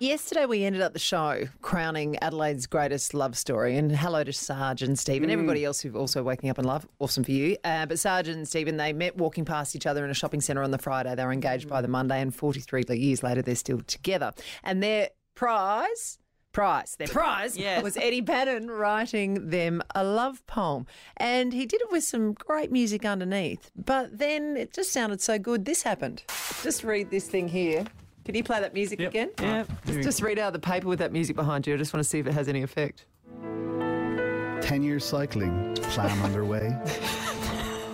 Yesterday, 0.00 0.46
we 0.46 0.62
ended 0.62 0.80
up 0.80 0.92
the 0.92 1.00
show 1.00 1.48
crowning 1.60 2.16
Adelaide's 2.22 2.68
greatest 2.68 3.14
love 3.14 3.36
story. 3.36 3.76
And 3.76 3.90
hello 3.90 4.22
to 4.22 4.32
Sarge 4.32 4.80
and 4.82 4.96
Steve 4.96 5.24
and 5.24 5.32
everybody 5.32 5.64
else 5.64 5.80
who've 5.80 5.96
also 5.96 6.22
waking 6.22 6.50
up 6.50 6.58
in 6.60 6.64
love. 6.64 6.86
Awesome 7.00 7.24
for 7.24 7.32
you. 7.32 7.56
Uh, 7.64 7.84
but 7.84 7.98
Sarge 7.98 8.28
and 8.28 8.46
Stephen, 8.46 8.76
they 8.76 8.92
met 8.92 9.16
walking 9.16 9.44
past 9.44 9.74
each 9.74 9.86
other 9.86 10.04
in 10.04 10.10
a 10.10 10.14
shopping 10.14 10.40
centre 10.40 10.62
on 10.62 10.70
the 10.70 10.78
Friday. 10.78 11.16
They 11.16 11.24
were 11.24 11.32
engaged 11.32 11.68
by 11.68 11.82
the 11.82 11.88
Monday, 11.88 12.20
and 12.20 12.32
43 12.32 12.84
years 12.90 13.24
later, 13.24 13.42
they're 13.42 13.56
still 13.56 13.80
together. 13.80 14.32
And 14.62 14.80
their 14.84 15.08
prize. 15.34 16.20
Prize. 16.52 16.94
Their 16.96 17.08
prize 17.08 17.56
Yes. 17.58 17.82
was 17.82 17.96
Eddie 17.96 18.20
Bannon 18.20 18.70
writing 18.70 19.50
them 19.50 19.82
a 19.96 20.04
love 20.04 20.46
poem. 20.46 20.86
And 21.16 21.52
he 21.52 21.66
did 21.66 21.80
it 21.80 21.90
with 21.90 22.04
some 22.04 22.34
great 22.34 22.70
music 22.70 23.04
underneath. 23.04 23.72
But 23.74 24.18
then 24.18 24.56
it 24.56 24.72
just 24.72 24.92
sounded 24.92 25.20
so 25.20 25.40
good. 25.40 25.64
This 25.64 25.82
happened. 25.82 26.22
Just 26.62 26.84
read 26.84 27.10
this 27.10 27.26
thing 27.26 27.48
here. 27.48 27.84
Can 28.28 28.34
you 28.34 28.44
play 28.44 28.60
that 28.60 28.74
music 28.74 29.00
again? 29.00 29.30
Yeah. 29.40 29.64
Oh, 29.66 29.74
just, 29.86 30.02
just 30.02 30.22
read 30.22 30.38
out 30.38 30.52
the 30.52 30.58
paper 30.58 30.86
with 30.86 30.98
that 30.98 31.12
music 31.12 31.34
behind 31.34 31.66
you. 31.66 31.72
I 31.72 31.76
just 31.78 31.94
want 31.94 32.04
to 32.04 32.10
see 32.10 32.18
if 32.18 32.26
it 32.26 32.34
has 32.34 32.46
any 32.46 32.62
effect. 32.62 33.06
10 33.40 34.82
year 34.82 35.00
cycling 35.00 35.74
plan 35.76 36.22
underway. 36.22 36.76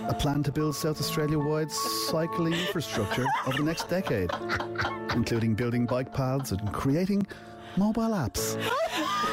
A 0.09 0.13
plan 0.13 0.43
to 0.43 0.51
build 0.51 0.75
South 0.75 0.99
Australia 0.99 1.39
wide 1.39 1.71
cycling 1.71 2.51
infrastructure 2.51 3.25
over 3.47 3.55
the 3.55 3.63
next 3.63 3.87
decade, 3.87 4.29
including 5.13 5.55
building 5.55 5.85
bike 5.85 6.13
paths 6.13 6.51
and 6.51 6.73
creating 6.73 7.25
mobile 7.77 8.09
apps. 8.09 8.61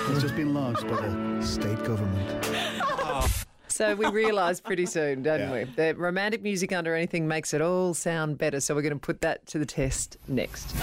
It's 0.09 0.23
just 0.23 0.37
been 0.37 0.55
launched 0.55 0.87
by 0.87 1.01
the 1.01 1.45
state 1.45 1.83
government. 1.83 2.45
So 3.73 3.95
we 3.95 4.07
realised 4.07 4.65
pretty 4.65 4.87
soon, 4.97 5.23
don't 5.23 5.41
Yeah. 5.41 5.53
we? 5.53 5.65
That 5.77 5.99
romantic 5.99 6.43
music 6.43 6.73
under 6.73 6.95
anything 6.95 7.27
makes 7.27 7.55
it 7.55 7.61
all 7.63 7.95
sound 7.95 8.39
better. 8.39 8.61
So 8.61 8.75
we're 8.75 8.83
going 8.83 8.93
to 8.93 8.99
put 8.99 9.21
that 9.23 9.47
to 9.49 9.59
the 9.59 9.67
test 9.67 10.19
next. 10.29 10.75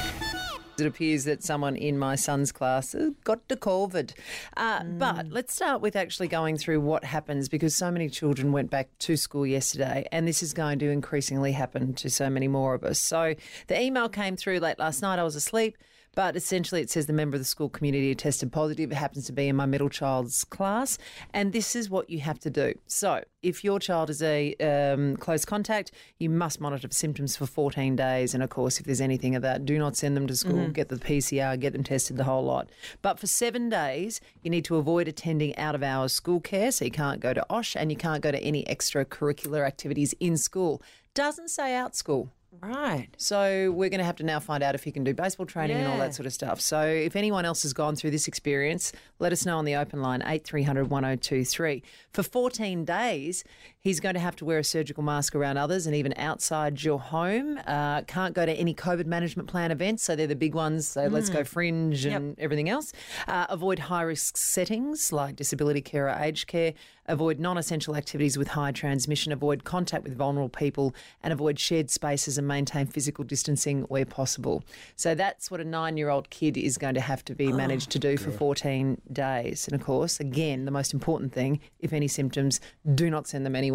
It 0.79 0.85
appears 0.85 1.25
that 1.25 1.43
someone 1.43 1.75
in 1.75 1.99
my 1.99 2.15
son's 2.15 2.53
class 2.53 2.95
got 3.25 3.45
the 3.49 3.57
COVID. 3.57 4.13
Uh, 4.55 4.83
But 4.85 5.27
let's 5.29 5.53
start 5.53 5.81
with 5.81 5.97
actually 5.97 6.29
going 6.29 6.55
through 6.57 6.79
what 6.79 7.03
happens 7.03 7.49
because 7.49 7.75
so 7.75 7.91
many 7.91 8.07
children 8.09 8.53
went 8.53 8.69
back 8.69 8.87
to 8.99 9.17
school 9.17 9.45
yesterday, 9.45 10.07
and 10.13 10.25
this 10.25 10.41
is 10.41 10.53
going 10.53 10.79
to 10.79 10.89
increasingly 10.89 11.51
happen 11.51 11.93
to 11.95 12.09
so 12.09 12.29
many 12.29 12.47
more 12.47 12.73
of 12.75 12.85
us. 12.85 12.97
So 12.97 13.35
the 13.67 13.79
email 13.81 14.07
came 14.07 14.37
through 14.37 14.59
late 14.59 14.79
last 14.79 15.01
night. 15.01 15.19
I 15.19 15.23
was 15.23 15.35
asleep. 15.35 15.77
But 16.15 16.35
essentially, 16.35 16.81
it 16.81 16.89
says 16.89 17.05
the 17.05 17.13
member 17.13 17.35
of 17.35 17.41
the 17.41 17.45
school 17.45 17.69
community 17.69 18.13
tested 18.15 18.51
positive. 18.51 18.91
It 18.91 18.95
happens 18.95 19.25
to 19.27 19.31
be 19.31 19.47
in 19.47 19.55
my 19.55 19.65
middle 19.65 19.89
child's 19.89 20.43
class. 20.43 20.97
And 21.33 21.53
this 21.53 21.75
is 21.75 21.89
what 21.89 22.09
you 22.09 22.19
have 22.19 22.39
to 22.39 22.49
do. 22.49 22.73
So, 22.87 23.23
if 23.41 23.63
your 23.63 23.79
child 23.79 24.09
is 24.09 24.21
a 24.21 24.53
um, 24.55 25.15
close 25.15 25.45
contact, 25.45 25.91
you 26.17 26.29
must 26.29 26.59
monitor 26.59 26.87
for 26.87 26.93
symptoms 26.93 27.37
for 27.37 27.45
14 27.45 27.95
days. 27.95 28.33
And 28.33 28.43
of 28.43 28.49
course, 28.49 28.79
if 28.79 28.85
there's 28.85 28.99
anything 28.99 29.35
of 29.35 29.41
that, 29.43 29.65
do 29.65 29.77
not 29.77 29.95
send 29.95 30.17
them 30.17 30.27
to 30.27 30.35
school, 30.35 30.67
get 30.69 30.89
the 30.89 30.97
PCR, 30.97 31.57
get 31.59 31.73
them 31.73 31.83
tested, 31.83 32.17
the 32.17 32.25
whole 32.25 32.43
lot. 32.43 32.69
But 33.01 33.19
for 33.19 33.27
seven 33.27 33.69
days, 33.69 34.19
you 34.41 34.49
need 34.49 34.65
to 34.65 34.75
avoid 34.75 35.07
attending 35.07 35.55
out 35.57 35.75
of 35.75 35.83
hours 35.83 36.11
school 36.11 36.41
care. 36.41 36.71
So, 36.71 36.85
you 36.85 36.91
can't 36.91 37.21
go 37.21 37.33
to 37.33 37.45
OSH 37.49 37.75
and 37.75 37.91
you 37.91 37.97
can't 37.97 38.21
go 38.21 38.31
to 38.31 38.39
any 38.39 38.65
extracurricular 38.65 39.65
activities 39.65 40.13
in 40.19 40.37
school. 40.37 40.81
Doesn't 41.13 41.49
say 41.49 41.75
out 41.75 41.95
school. 41.95 42.29
Right. 42.61 43.07
So 43.17 43.71
we're 43.71 43.89
going 43.89 43.99
to 43.99 44.05
have 44.05 44.15
to 44.17 44.23
now 44.23 44.39
find 44.39 44.63
out 44.63 44.75
if 44.75 44.83
he 44.83 44.91
can 44.91 45.03
do 45.03 45.13
baseball 45.13 45.45
training 45.45 45.77
and 45.77 45.87
all 45.87 45.97
that 45.99 46.15
sort 46.15 46.25
of 46.25 46.33
stuff. 46.33 46.59
So 46.59 46.81
if 46.81 47.15
anyone 47.15 47.45
else 47.45 47.61
has 47.61 47.73
gone 47.73 47.95
through 47.95 48.11
this 48.11 48.27
experience, 48.27 48.91
let 49.19 49.31
us 49.31 49.45
know 49.45 49.57
on 49.57 49.65
the 49.65 49.75
open 49.75 50.01
line 50.01 50.23
8300 50.25 50.89
1023. 50.89 51.83
For 52.11 52.23
14 52.23 52.85
days, 52.85 53.43
he's 53.81 53.99
going 53.99 54.13
to 54.13 54.19
have 54.19 54.35
to 54.37 54.45
wear 54.45 54.59
a 54.59 54.63
surgical 54.63 55.03
mask 55.03 55.35
around 55.35 55.57
others 55.57 55.87
and 55.87 55.95
even 55.95 56.13
outside 56.17 56.83
your 56.83 56.99
home. 56.99 57.59
Uh, 57.65 58.01
can't 58.01 58.35
go 58.35 58.45
to 58.45 58.51
any 58.51 58.73
COVID 58.73 59.05
management 59.05 59.47
plan 59.47 59.71
events. 59.71 60.03
So 60.03 60.15
they're 60.15 60.27
the 60.27 60.35
big 60.35 60.53
ones. 60.53 60.87
So 60.87 61.07
let's 61.07 61.29
go 61.29 61.43
fringe 61.43 62.05
and 62.05 62.37
everything 62.39 62.69
else. 62.69 62.91
Uh, 63.27 63.45
avoid 63.49 63.79
high 63.79 64.01
risk 64.01 64.37
settings 64.37 65.13
like 65.13 65.35
disability 65.35 65.81
care 65.81 66.07
or 66.07 66.17
aged 66.19 66.47
care. 66.47 66.73
Avoid 67.07 67.39
non 67.39 67.57
essential 67.57 67.95
activities 67.95 68.37
with 68.37 68.49
high 68.49 68.71
transmission. 68.71 69.31
Avoid 69.31 69.63
contact 69.63 70.03
with 70.03 70.15
vulnerable 70.15 70.49
people 70.49 70.93
and 71.23 71.33
avoid 71.33 71.57
shared 71.57 71.89
spaces 71.89 72.37
and 72.37 72.47
maintain 72.47 72.85
physical 72.85 73.23
distancing 73.23 73.81
where 73.83 74.05
possible. 74.05 74.63
So 74.95 75.15
that's 75.15 75.49
what 75.49 75.59
a 75.59 75.63
nine 75.63 75.97
year 75.97 76.09
old 76.09 76.29
kid 76.29 76.55
is 76.55 76.77
going 76.77 76.93
to 76.93 77.01
have 77.01 77.25
to 77.25 77.33
be 77.33 77.51
managed 77.51 77.89
to 77.91 77.99
do 77.99 78.15
for 78.15 78.29
14 78.31 79.01
days. 79.11 79.67
And 79.67 79.73
of 79.79 79.83
course, 79.85 80.19
again, 80.19 80.65
the 80.65 80.71
most 80.71 80.93
important 80.93 81.33
thing 81.33 81.59
if 81.79 81.93
any 81.93 82.07
symptoms, 82.07 82.59
do 82.93 83.09
not 83.09 83.27
send 83.27 83.45
them 83.45 83.55
anywhere, 83.55 83.68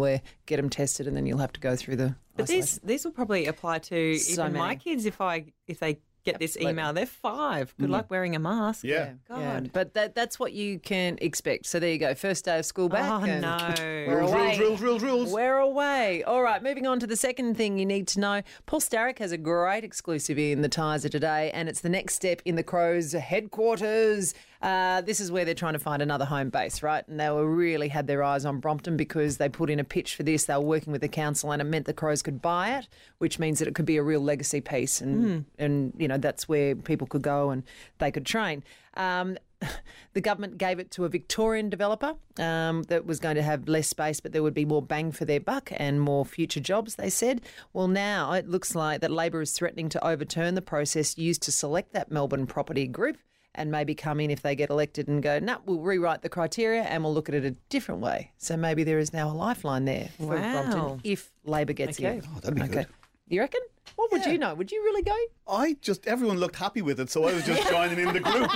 get 0.45 0.57
them 0.57 0.69
tested, 0.69 1.07
and 1.07 1.15
then 1.15 1.25
you'll 1.25 1.39
have 1.39 1.53
to 1.53 1.59
go 1.59 1.75
through 1.75 1.95
the. 1.97 2.15
But 2.35 2.47
these 2.47 2.79
these 2.83 3.05
will 3.05 3.11
probably 3.11 3.45
apply 3.47 3.79
to 3.79 4.17
So 4.17 4.43
even 4.43 4.53
my 4.53 4.75
kids 4.75 5.05
if 5.05 5.21
I 5.21 5.45
if 5.67 5.79
they 5.79 5.99
get 6.25 6.39
this 6.39 6.57
email. 6.57 6.91
They're 6.91 7.05
five. 7.05 7.73
Good 7.79 7.89
mm. 7.89 7.93
luck 7.93 8.07
wearing 8.09 8.35
a 8.35 8.39
mask. 8.39 8.83
Yeah. 8.83 9.13
God. 9.29 9.39
Yeah, 9.39 9.69
but 9.71 9.93
that, 9.93 10.15
that's 10.15 10.39
what 10.39 10.51
you 10.51 10.79
can 10.79 11.17
expect. 11.21 11.67
So 11.67 11.79
there 11.79 11.91
you 11.91 11.97
go. 11.97 12.13
First 12.15 12.45
day 12.45 12.59
of 12.59 12.65
school 12.65 12.89
back. 12.89 13.09
Oh 13.09 13.23
and 13.23 13.41
no. 13.41 13.73
We're 13.79 14.19
Rules, 14.19 14.31
away. 14.31 14.59
rules, 14.59 14.59
rules, 14.59 14.81
rules, 14.81 15.03
rules. 15.03 15.31
We're 15.31 15.57
away. 15.57 16.23
All 16.23 16.41
right, 16.41 16.61
moving 16.61 16.87
on 16.87 16.99
to 16.99 17.07
the 17.07 17.15
second 17.15 17.55
thing 17.55 17.77
you 17.77 17.85
need 17.85 18.07
to 18.09 18.19
know. 18.19 18.41
Paul 18.65 18.81
Starick 18.81 19.19
has 19.19 19.31
a 19.31 19.37
great 19.37 19.83
exclusive 19.83 20.37
in 20.37 20.61
the 20.61 20.69
Tiser 20.69 21.09
today, 21.09 21.51
and 21.51 21.69
it's 21.69 21.81
the 21.81 21.89
next 21.89 22.15
step 22.15 22.41
in 22.43 22.55
the 22.55 22.63
Crows 22.63 23.13
headquarters. 23.13 24.33
Uh, 24.65 25.01
this 25.01 25.19
is 25.19 25.31
where 25.31 25.45
they're 25.45 25.53
trying 25.53 25.73
to 25.73 25.79
find 25.79 26.01
another 26.01 26.25
home 26.25 26.49
base, 26.49 26.81
right? 26.81 27.07
And 27.07 27.19
they 27.19 27.29
were 27.29 27.45
really 27.45 27.87
had 27.87 28.07
their 28.07 28.23
eyes 28.23 28.45
on 28.45 28.59
Brompton 28.59 28.97
because 28.97 29.37
they 29.37 29.47
put 29.47 29.69
in 29.69 29.79
a 29.79 29.83
pitch 29.83 30.15
for 30.15 30.23
this. 30.23 30.45
They 30.45 30.55
were 30.55 30.61
working 30.61 30.91
with 30.91 31.01
the 31.01 31.07
council, 31.07 31.51
and 31.51 31.61
it 31.61 31.65
meant 31.65 31.85
the 31.85 31.93
Crows 31.93 32.23
could 32.23 32.41
buy 32.41 32.79
it, 32.79 32.87
which 33.19 33.37
means 33.37 33.59
that 33.59 33.67
it 33.67 33.75
could 33.75 33.85
be 33.85 33.97
a 33.97 34.01
real 34.01 34.21
legacy 34.21 34.61
piece, 34.61 35.01
and 35.01 35.45
and 35.59 35.93
you 35.99 36.07
know 36.07 36.17
that's 36.17 36.49
where 36.49 36.75
people 36.75 37.05
could 37.05 37.21
go 37.21 37.51
and 37.51 37.61
they 37.99 38.09
could 38.09 38.25
train. 38.25 38.63
Um, 38.95 39.37
the 40.13 40.21
government 40.21 40.57
gave 40.57 40.79
it 40.79 40.89
to 40.91 41.05
a 41.05 41.09
Victorian 41.09 41.69
developer 41.69 42.15
um, 42.39 42.81
that 42.83 43.05
was 43.05 43.19
going 43.19 43.35
to 43.35 43.43
have 43.43 43.67
less 43.67 43.87
space, 43.87 44.19
but 44.19 44.31
there 44.31 44.41
would 44.41 44.55
be 44.55 44.65
more 44.65 44.81
bang 44.81 45.11
for 45.11 45.25
their 45.25 45.39
buck 45.39 45.69
and 45.75 46.01
more 46.01 46.25
future 46.25 46.59
jobs, 46.59 46.95
they 46.95 47.11
said. 47.11 47.41
Well, 47.71 47.87
now 47.87 48.33
it 48.33 48.49
looks 48.49 48.73
like 48.73 49.01
that 49.01 49.11
Labor 49.11 49.43
is 49.43 49.51
threatening 49.51 49.89
to 49.89 50.03
overturn 50.03 50.55
the 50.55 50.61
process 50.63 51.19
used 51.19 51.43
to 51.43 51.51
select 51.51 51.93
that 51.93 52.09
Melbourne 52.09 52.47
property 52.47 52.87
group. 52.87 53.17
And 53.55 53.71
maybe 53.71 53.95
come 53.95 54.19
in 54.19 54.29
if 54.29 54.41
they 54.41 54.55
get 54.55 54.69
elected 54.69 55.07
and 55.07 55.23
go, 55.23 55.39
no, 55.39 55.57
we'll 55.65 55.79
rewrite 55.79 56.21
the 56.21 56.29
criteria 56.29 56.83
and 56.83 57.03
we'll 57.03 57.13
look 57.13 57.27
at 57.29 57.35
it 57.35 57.43
a 57.45 57.51
different 57.69 58.01
way. 58.01 58.31
So 58.37 58.55
maybe 58.57 58.83
there 58.83 58.99
is 58.99 59.11
now 59.13 59.29
a 59.29 59.33
lifeline 59.33 59.85
there 59.85 60.09
for 60.17 60.35
Wow. 60.35 60.51
Brompton 60.51 61.01
if 61.03 61.31
Labor 61.45 61.73
gets 61.73 61.99
Okay. 61.99 62.17
in. 62.17 62.23
Oh, 62.35 62.39
that'd 62.41 62.55
be 62.55 62.67
good. 62.67 62.87
You 63.27 63.39
reckon? 63.41 63.61
What 63.95 64.11
would 64.11 64.25
you 64.25 64.37
know? 64.37 64.53
Would 64.53 64.71
you 64.71 64.81
really 64.83 65.01
go? 65.01 65.15
I 65.47 65.77
just 65.81 66.05
everyone 66.05 66.37
looked 66.39 66.57
happy 66.57 66.81
with 66.81 66.99
it, 66.99 67.09
so 67.09 67.23
I 67.25 67.33
was 67.33 67.45
just 67.45 67.67
joining 67.69 67.99
in 67.99 68.13
the 68.13 68.19
group. 68.19 68.51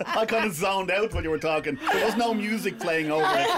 I 0.06 0.24
kind 0.26 0.44
of 0.44 0.54
zoned 0.54 0.90
out 0.90 1.12
when 1.12 1.24
you 1.24 1.30
were 1.30 1.38
talking. 1.38 1.78
There 1.92 2.04
was 2.04 2.16
no 2.16 2.34
music 2.34 2.78
playing 2.78 3.10
over 3.10 3.24
it. 3.24 3.48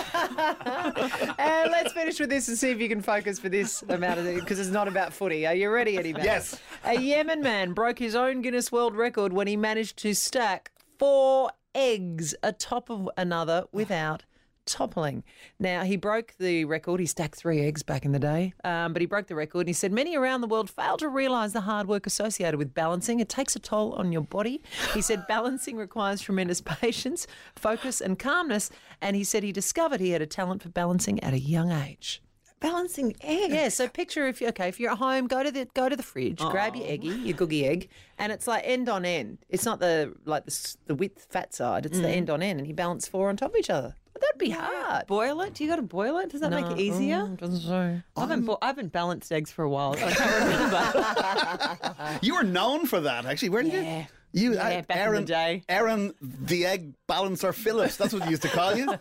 And 1.38 1.68
uh, 1.68 1.68
let's 1.70 1.92
finish 1.92 2.18
with 2.20 2.30
this 2.30 2.48
and 2.48 2.58
see 2.58 2.70
if 2.70 2.80
you 2.80 2.88
can 2.88 3.02
focus 3.02 3.38
for 3.38 3.48
this 3.48 3.82
amount 3.88 4.20
of 4.20 4.26
time 4.26 4.40
because 4.40 4.58
it's 4.58 4.70
not 4.70 4.88
about 4.88 5.12
footy. 5.12 5.46
Are 5.46 5.54
you 5.54 5.70
ready, 5.70 5.96
Eddie? 5.98 6.14
Yes. 6.16 6.60
A 6.84 6.98
Yemen 6.98 7.42
man 7.42 7.72
broke 7.72 7.98
his 7.98 8.14
own 8.14 8.42
Guinness 8.42 8.70
World 8.70 8.96
Record 8.96 9.32
when 9.32 9.46
he 9.46 9.56
managed 9.56 9.96
to 9.98 10.14
stack 10.14 10.72
four 10.98 11.50
eggs 11.74 12.34
atop 12.42 12.90
of 12.90 13.08
another 13.16 13.64
without 13.72 14.24
toppling. 14.66 15.24
Now, 15.58 15.84
he 15.84 15.96
broke 15.96 16.34
the 16.38 16.64
record. 16.64 17.00
He 17.00 17.06
stacked 17.06 17.36
three 17.36 17.60
eggs 17.60 17.82
back 17.82 18.04
in 18.04 18.12
the 18.12 18.18
day, 18.18 18.52
um, 18.64 18.92
but 18.92 19.00
he 19.00 19.06
broke 19.06 19.28
the 19.28 19.34
record. 19.34 19.60
And 19.60 19.68
he 19.68 19.72
said 19.72 19.92
many 19.92 20.16
around 20.16 20.40
the 20.40 20.46
world 20.46 20.68
fail 20.68 20.96
to 20.98 21.08
realise 21.08 21.52
the 21.52 21.62
hard 21.62 21.88
work 21.88 22.06
associated 22.06 22.58
with 22.58 22.74
balancing. 22.74 23.20
It 23.20 23.28
takes 23.28 23.56
a 23.56 23.58
toll 23.58 23.92
on 23.94 24.12
your 24.12 24.22
body. 24.22 24.62
He 24.92 25.00
said 25.00 25.26
balancing 25.28 25.76
requires 25.76 26.20
tremendous 26.20 26.60
patience, 26.60 27.26
focus, 27.54 28.00
and 28.00 28.18
calmness. 28.18 28.70
And 29.00 29.16
he 29.16 29.24
said 29.24 29.42
he 29.42 29.52
discovered 29.52 30.00
he 30.00 30.10
had 30.10 30.22
a 30.22 30.26
talent 30.26 30.62
for 30.62 30.68
balancing 30.68 31.22
at 31.22 31.32
a 31.32 31.38
young 31.38 31.70
age. 31.72 32.22
Balancing 32.58 33.14
eggs. 33.20 33.52
Yeah, 33.52 33.68
so 33.68 33.86
picture 33.86 34.26
if 34.26 34.40
you're 34.40 34.48
okay, 34.48 34.68
if 34.68 34.80
you're 34.80 34.90
at 34.90 34.96
home, 34.96 35.26
go 35.26 35.42
to 35.42 35.50
the 35.50 35.66
go 35.74 35.90
to 35.90 35.96
the 35.96 36.02
fridge, 36.02 36.38
grab 36.38 36.74
your 36.74 36.86
eggy, 36.88 37.08
your 37.08 37.36
googie 37.36 37.64
egg, 37.64 37.90
and 38.18 38.32
it's 38.32 38.46
like 38.46 38.62
end 38.64 38.88
on 38.88 39.04
end. 39.04 39.38
It's 39.50 39.66
not 39.66 39.78
the 39.78 40.14
like 40.24 40.46
the, 40.46 40.76
the 40.86 40.94
width 40.94 41.26
fat 41.28 41.54
side. 41.54 41.84
It's 41.84 42.00
the 42.00 42.08
end 42.08 42.30
on 42.30 42.42
end, 42.42 42.58
and 42.58 42.66
you 42.66 42.72
balance 42.72 43.06
four 43.06 43.28
on 43.28 43.36
top 43.36 43.50
of 43.50 43.56
each 43.56 43.68
other. 43.68 43.94
That'd 44.20 44.38
be 44.38 44.50
hard. 44.50 45.06
Boil 45.06 45.40
it? 45.42 45.54
Do 45.54 45.62
you 45.64 45.70
got 45.70 45.76
to 45.76 45.82
boil 45.82 46.18
it? 46.18 46.30
Does 46.30 46.40
that 46.40 46.50
make 46.50 46.66
it 46.66 46.78
easier? 46.78 47.18
Mm, 47.18 47.36
doesn't 47.38 47.60
say. 47.60 48.02
I 48.16 48.20
haven't, 48.20 48.44
bo- 48.46 48.58
I 48.62 48.66
haven't 48.68 48.92
balanced 48.92 49.30
eggs 49.32 49.50
for 49.52 49.62
a 49.64 49.68
while. 49.70 49.94
So 49.94 50.06
I 50.06 50.12
can't 50.12 50.44
remember. 50.44 52.18
You 52.22 52.34
were 52.36 52.44
known 52.44 52.86
for 52.86 53.00
that, 53.00 53.26
actually, 53.26 53.50
weren't 53.50 53.72
Yeah. 53.72 53.98
you? 54.00 54.06
You, 54.32 54.54
Yeah, 54.54 54.60
uh, 54.60 54.64
back 54.64 54.80
in 54.80 54.86
the 54.88 54.96
Erin, 54.98 55.24
day. 55.24 55.62
Erin, 55.68 56.12
the 56.20 56.66
egg 56.66 56.92
balancer 57.06 57.52
Phillips. 57.54 57.96
That's 57.96 58.12
what 58.12 58.24
you 58.24 58.30
used 58.30 58.42
to 58.42 58.48
call 58.48 58.76
you. 58.76 58.86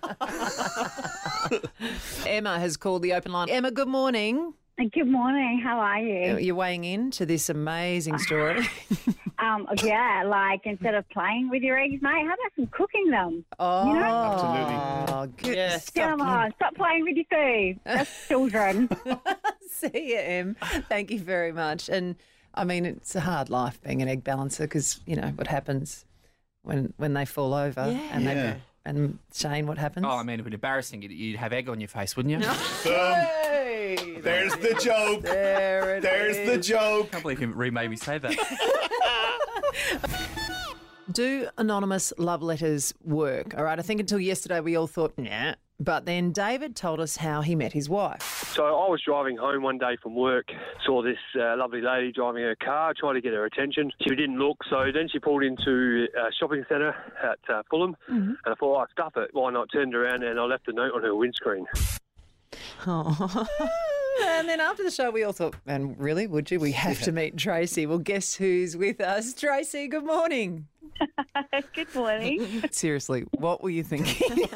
Emma 2.25 2.59
has 2.59 2.77
called 2.77 3.01
the 3.01 3.13
open 3.13 3.31
line. 3.33 3.49
Emma, 3.49 3.71
good 3.71 3.87
morning. 3.87 4.53
Good 4.77 5.07
morning. 5.07 5.61
How 5.63 5.79
are 5.79 5.99
you? 6.01 6.37
You're 6.37 6.55
weighing 6.55 6.83
in 6.83 7.09
to 7.11 7.25
this 7.25 7.49
amazing 7.49 8.17
story. 8.19 8.67
Um, 9.37 9.67
yeah, 9.83 10.23
like 10.25 10.61
instead 10.63 10.95
of 10.95 11.07
playing 11.09 11.49
with 11.49 11.61
your 11.61 11.77
eggs, 11.77 12.01
mate, 12.01 12.25
how 12.25 12.33
about 12.33 12.51
some 12.55 12.67
cooking 12.67 13.11
them? 13.11 13.43
oh, 13.59 13.85
You 13.89 13.93
know? 13.99 15.05
Oh, 15.09 15.27
good. 15.35 15.55
Yes. 15.57 15.89
Come 15.89 16.21
on, 16.21 16.53
stop 16.55 16.73
playing 16.75 17.03
with 17.03 17.17
your 17.17 17.25
food. 17.29 17.79
That's 17.83 18.27
children. 18.29 18.87
See 19.69 20.11
you, 20.11 20.19
Em. 20.19 20.55
Thank 20.87 21.11
you 21.11 21.19
very 21.19 21.51
much. 21.51 21.89
And 21.89 22.15
I 22.53 22.63
mean, 22.63 22.85
it's 22.85 23.13
a 23.13 23.19
hard 23.19 23.49
life 23.49 23.81
being 23.83 24.01
an 24.01 24.07
egg 24.07 24.23
balancer 24.23 24.63
because 24.63 25.01
you 25.05 25.17
know 25.17 25.27
what 25.35 25.47
happens 25.47 26.05
when 26.63 26.93
when 26.95 27.13
they 27.13 27.25
fall 27.25 27.53
over. 27.53 27.91
Yeah. 27.91 28.09
And 28.13 28.23
Yeah. 28.23 28.55
They 28.85 28.91
and 28.91 29.19
Shane, 29.33 29.67
what 29.67 29.77
happens? 29.77 30.05
Oh, 30.05 30.09
I 30.11 30.23
mean, 30.23 30.35
it'd 30.35 30.45
be 30.45 30.53
embarrassing. 30.53 31.01
You'd- 31.01 31.15
You'd 31.15 31.37
have 31.37 31.51
egg 31.53 31.67
on 31.69 31.79
your 31.81 31.87
face, 31.89 32.15
wouldn't 32.15 32.41
you? 32.41 32.47
Hey, 33.75 34.19
There's 34.21 34.53
the 34.55 34.73
joke. 34.81 35.21
there 35.23 35.97
it 35.97 36.01
There's 36.01 36.37
the 36.37 36.53
is. 36.59 36.67
joke. 36.67 37.11
can't 37.11 37.23
believe 37.23 37.41
you 37.41 37.47
remade 37.51 37.89
me 37.89 37.95
say 37.95 38.17
that. 38.17 38.35
Do 41.11 41.47
anonymous 41.57 42.13
love 42.17 42.41
letters 42.41 42.93
work? 43.03 43.55
All 43.57 43.63
right. 43.63 43.77
I 43.77 43.81
think 43.81 43.99
until 43.99 44.19
yesterday 44.19 44.59
we 44.59 44.75
all 44.75 44.87
thought, 44.87 45.13
nah. 45.17 45.53
But 45.77 46.05
then 46.05 46.31
David 46.31 46.75
told 46.75 47.01
us 47.01 47.17
how 47.17 47.41
he 47.41 47.53
met 47.53 47.73
his 47.73 47.89
wife. 47.89 48.21
So 48.53 48.63
I 48.63 48.89
was 48.89 49.01
driving 49.05 49.35
home 49.35 49.61
one 49.61 49.77
day 49.77 49.97
from 50.01 50.15
work, 50.15 50.45
saw 50.85 51.01
this 51.03 51.17
uh, 51.37 51.57
lovely 51.57 51.81
lady 51.81 52.13
driving 52.13 52.43
her 52.43 52.55
car, 52.55 52.93
tried 52.97 53.13
to 53.13 53.21
get 53.21 53.33
her 53.33 53.43
attention. 53.43 53.91
She 54.01 54.15
didn't 54.15 54.39
look, 54.39 54.57
so 54.69 54.85
then 54.93 55.09
she 55.11 55.19
pulled 55.19 55.43
into 55.43 56.07
a 56.17 56.31
shopping 56.39 56.63
centre 56.69 56.95
at 57.21 57.39
uh, 57.53 57.63
Fulham, 57.69 57.97
and 58.07 58.37
I 58.45 58.55
thought, 58.55 58.83
oh, 58.83 58.85
stuff 58.93 59.17
it, 59.17 59.31
why 59.33 59.51
not? 59.51 59.67
Turned 59.73 59.93
around 59.93 60.23
and 60.23 60.39
I 60.39 60.43
left 60.45 60.69
a 60.69 60.73
note 60.73 60.93
on 60.95 61.01
her 61.03 61.13
windscreen. 61.13 61.65
And 64.23 64.47
then 64.47 64.59
after 64.59 64.83
the 64.83 64.91
show, 64.91 65.11
we 65.11 65.23
all 65.23 65.33
thought, 65.33 65.55
and 65.65 65.97
really, 65.99 66.27
would 66.27 66.49
you? 66.51 66.59
We 66.59 66.71
have 66.73 67.01
to 67.01 67.11
meet 67.11 67.37
Tracy. 67.37 67.85
Well, 67.85 67.99
guess 67.99 68.35
who's 68.35 68.75
with 68.77 69.01
us? 69.01 69.33
Tracy, 69.33 69.87
good 69.87 70.05
morning. 70.05 70.67
Good 71.73 71.93
morning. 71.93 72.63
Seriously, 72.71 73.25
what 73.31 73.61
were 73.61 73.69
you 73.69 73.83
thinking? 73.83 74.47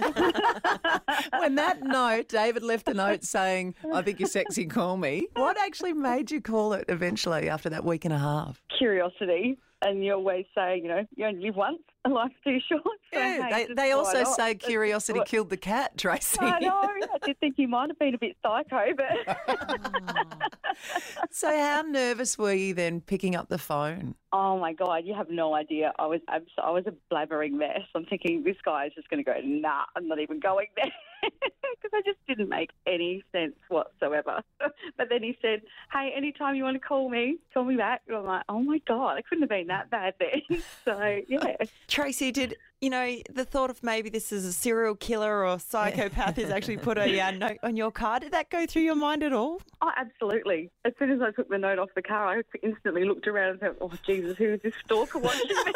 when 1.37 1.55
that 1.55 1.83
note, 1.83 2.29
David 2.29 2.63
left 2.63 2.87
a 2.87 2.93
note 2.93 3.25
saying, 3.25 3.75
I 3.93 4.01
think 4.03 4.21
you're 4.21 4.29
sexy, 4.29 4.65
call 4.65 4.95
me. 4.95 5.27
What 5.35 5.57
actually 5.59 5.91
made 5.91 6.31
you 6.31 6.39
call 6.39 6.71
it 6.73 6.85
eventually 6.87 7.49
after 7.49 7.69
that 7.71 7.83
week 7.83 8.05
and 8.05 8.13
a 8.13 8.17
half? 8.17 8.61
Curiosity. 8.77 9.57
And 9.81 10.03
you 10.03 10.13
always 10.13 10.45
say, 10.53 10.77
you 10.77 10.89
know, 10.89 11.05
you 11.15 11.25
only 11.25 11.47
live 11.47 11.55
once, 11.55 11.79
and 12.05 12.13
life's 12.13 12.35
too 12.43 12.59
short. 12.67 12.83
So, 13.13 13.19
Yeah, 13.19 13.47
hey, 13.49 13.67
they, 13.67 13.73
they 13.73 13.91
also 13.91 14.23
not? 14.23 14.35
say 14.35 14.55
curiosity 14.55 15.21
killed 15.25 15.49
the 15.49 15.57
cat, 15.57 15.97
Tracy. 15.97 16.37
I 16.41 16.59
know. 16.59 16.81
I 16.81 17.25
did 17.25 17.39
think 17.39 17.55
you 17.57 17.67
might 17.67 17.89
have 17.89 17.97
been 17.97 18.13
a 18.13 18.17
bit 18.17 18.35
psycho, 18.43 18.93
but 18.95 19.37
so 21.31 21.47
how 21.57 21.81
nervous 21.81 22.37
were 22.37 22.53
you 22.53 22.73
then 22.73 23.01
picking 23.01 23.35
up 23.35 23.49
the 23.49 23.57
phone? 23.57 24.15
oh 24.31 24.59
my 24.59 24.73
god, 24.73 25.05
you 25.05 25.15
have 25.15 25.29
no 25.29 25.55
idea. 25.55 25.91
I 25.97 26.05
was 26.05 26.21
abs- 26.27 26.51
I 26.61 26.69
was 26.69 26.83
a 26.85 26.93
blabbering 27.13 27.53
mess. 27.53 27.81
I'm 27.95 28.05
thinking 28.05 28.43
this 28.43 28.57
guy 28.63 28.85
is 28.85 28.93
just 28.93 29.09
going 29.09 29.23
to 29.23 29.23
go, 29.23 29.39
nah, 29.43 29.85
I'm 29.95 30.07
not 30.07 30.19
even 30.19 30.39
going 30.39 30.67
there 30.75 30.91
because 31.23 31.91
I 31.93 32.01
just 32.05 32.19
didn't 32.27 32.49
make 32.49 32.71
any 32.85 33.23
sense 33.31 33.55
whatsoever. 33.67 34.41
but 34.97 35.09
then 35.09 35.23
he 35.23 35.37
said, 35.41 35.61
hey, 35.91 36.11
anytime 36.15 36.55
you 36.55 36.63
want 36.63 36.75
to 36.75 36.85
call 36.87 37.09
me, 37.09 37.37
call 37.53 37.65
me 37.65 37.75
back. 37.75 38.01
And 38.07 38.17
I'm 38.17 38.25
like, 38.25 38.43
oh 38.49 38.61
my 38.61 38.81
god, 38.87 39.17
it 39.17 39.25
couldn't 39.27 39.43
have 39.43 39.49
been 39.49 39.67
that 39.67 39.89
bad 39.89 40.13
then. 40.19 40.61
so 40.85 41.21
yeah. 41.27 41.55
Tracy, 41.87 42.31
did 42.31 42.57
you 42.81 42.89
know 42.89 43.17
the 43.29 43.43
thought 43.45 43.69
of 43.69 43.83
maybe 43.83 44.09
this 44.09 44.31
is 44.31 44.45
a 44.45 44.53
serial 44.53 44.95
killer 44.95 45.45
or 45.45 45.59
psychopath 45.59 46.37
has 46.37 46.49
actually 46.49 46.77
put 46.77 46.97
a 46.97 47.19
uh, 47.19 47.31
note 47.31 47.57
on 47.63 47.75
your 47.75 47.91
car? 47.91 48.19
Did 48.19 48.31
that 48.31 48.49
go 48.49 48.65
through 48.65 48.83
your 48.83 48.95
mind 48.95 49.23
at 49.23 49.33
all? 49.33 49.61
Oh, 49.81 49.91
absolutely. 49.97 50.71
As 50.85 50.93
soon 50.99 51.11
as 51.11 51.21
I 51.21 51.31
took 51.31 51.49
the 51.49 51.57
note 51.57 51.79
off 51.79 51.89
the 51.95 52.01
car, 52.01 52.39
I 52.39 52.41
instantly 52.63 53.05
looked 53.05 53.27
around 53.27 53.61
and 53.61 53.77
thought, 53.77 53.77
oh, 53.81 53.91
Jesus, 54.05 54.37
who 54.37 54.53
is 54.53 54.61
this 54.61 54.73
stalker 54.85 55.19
watching 55.19 55.47
me? 55.47 55.73